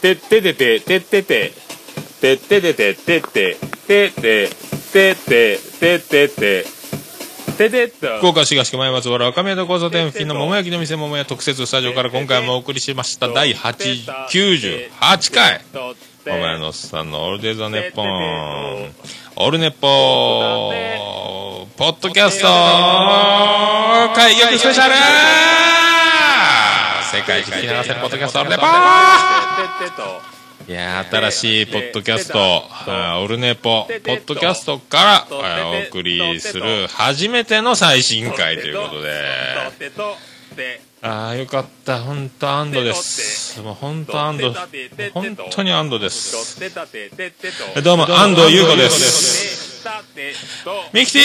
[0.02, 1.54] てててて、ててて、
[2.22, 4.50] てててて、てて、てて、
[4.94, 6.66] てて、てってて、
[7.58, 8.20] ててっと。
[8.20, 15.62] 福岡市東区前松原若宮と交差点付近の桃焼きの店桃屋特設スタジオから今回もお送りしました第8 98回。
[16.24, 18.92] 桃屋のおっさんのオールデイズ・ザ・ネッポン。
[19.38, 19.88] オールネッポ
[21.78, 22.48] ポッドキャスト
[24.14, 24.94] 開局スペシャル。
[27.12, 30.41] 世界一聞き流せるポッドキャストオールネッポ
[30.72, 32.64] いや新しいポッドキャスト、
[33.22, 39.12] オルネポ、ポッドキャストからお送りする初めての最新回ということで、
[41.02, 42.00] ああ、よかった。
[42.00, 43.60] 本当安堵です。
[43.60, 44.54] もう本当安堵。
[45.14, 46.58] 本当に安堵です。
[47.84, 49.86] どうも、安藤優子です。
[50.94, 51.22] ミキティ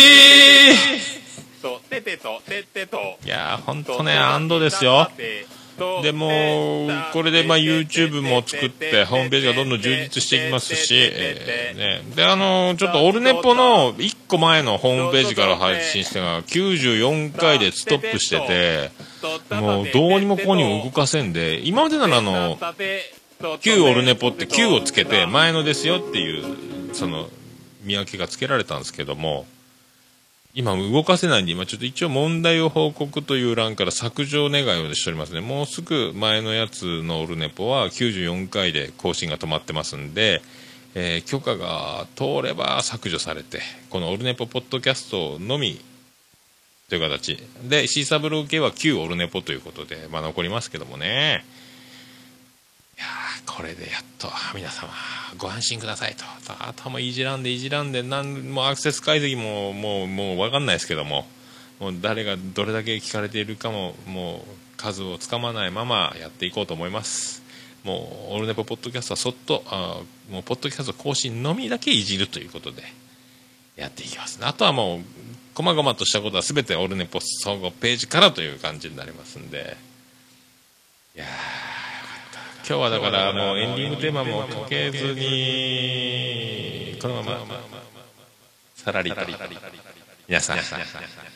[3.24, 5.09] いやー、本当ね、安堵ですよ。
[6.03, 18.91] でも、これでまあ YouTube も作って、ホームページがどんどん充実していきますし、えーね、で、あのちょっとオルネポの1個前のホームページから配信してが94回でストップしてて、
[19.55, 22.59] もうどうにもこうにも動かせんで、今までならあの、
[23.61, 27.29] 旧オルネポって旧をつけて前のですよっていう、その、
[27.83, 29.47] 見分けがつけられたんですけども、
[30.59, 35.42] 今動かせないんで、今ちょっと一応問題を報告という欄から削除願いをしておりますね。
[35.42, 40.40] もうすぐ前のやつのオルネポは94回で更新が止まってますんで、
[40.94, 45.78] えー許可が通れば削除されて、このオルネポポッドキャストのみ
[46.88, 47.36] という形
[47.68, 51.44] で、シーサブロー系は旧オルネポということで、まあ残りますけどもね。
[53.47, 54.90] これでやっと皆様
[55.38, 56.24] ご安心くださいと。
[56.59, 61.26] あともいじらんでいじらんでなんもうアクセス解析ももうもう分かんないですけども。
[61.78, 67.42] もう誰がどれだけ聞かれているかももう数をつかまないままやっていこうと思います。
[67.84, 72.82] もうオルネポポッドキャストはそっとあもうポッドキャスト更新のみだけいじるということで
[73.76, 74.38] やっていきます。
[74.40, 75.01] あとはもう
[75.55, 79.76] 細々としたことは全てオールネポ総合ページからという感じになりますんで。
[81.14, 81.86] いやー。
[82.69, 87.61] 今日はだからもうエンディングテーマもかけずにこのまま
[88.75, 89.17] さらりと。
[90.27, 90.57] 皆さん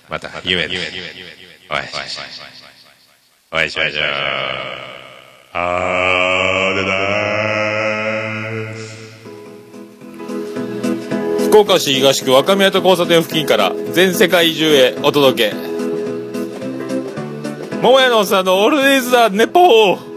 [0.09, 0.77] また夢で
[1.71, 2.25] お会いしましょう。
[3.53, 4.03] お会いしましょう。
[5.53, 11.47] あーでだー。
[11.47, 15.57] 福岡市東区若宮と交差点付近から全世界中へお届け。
[17.81, 20.10] 桃屋のおっさんのオールディーズ・ザ・ネポー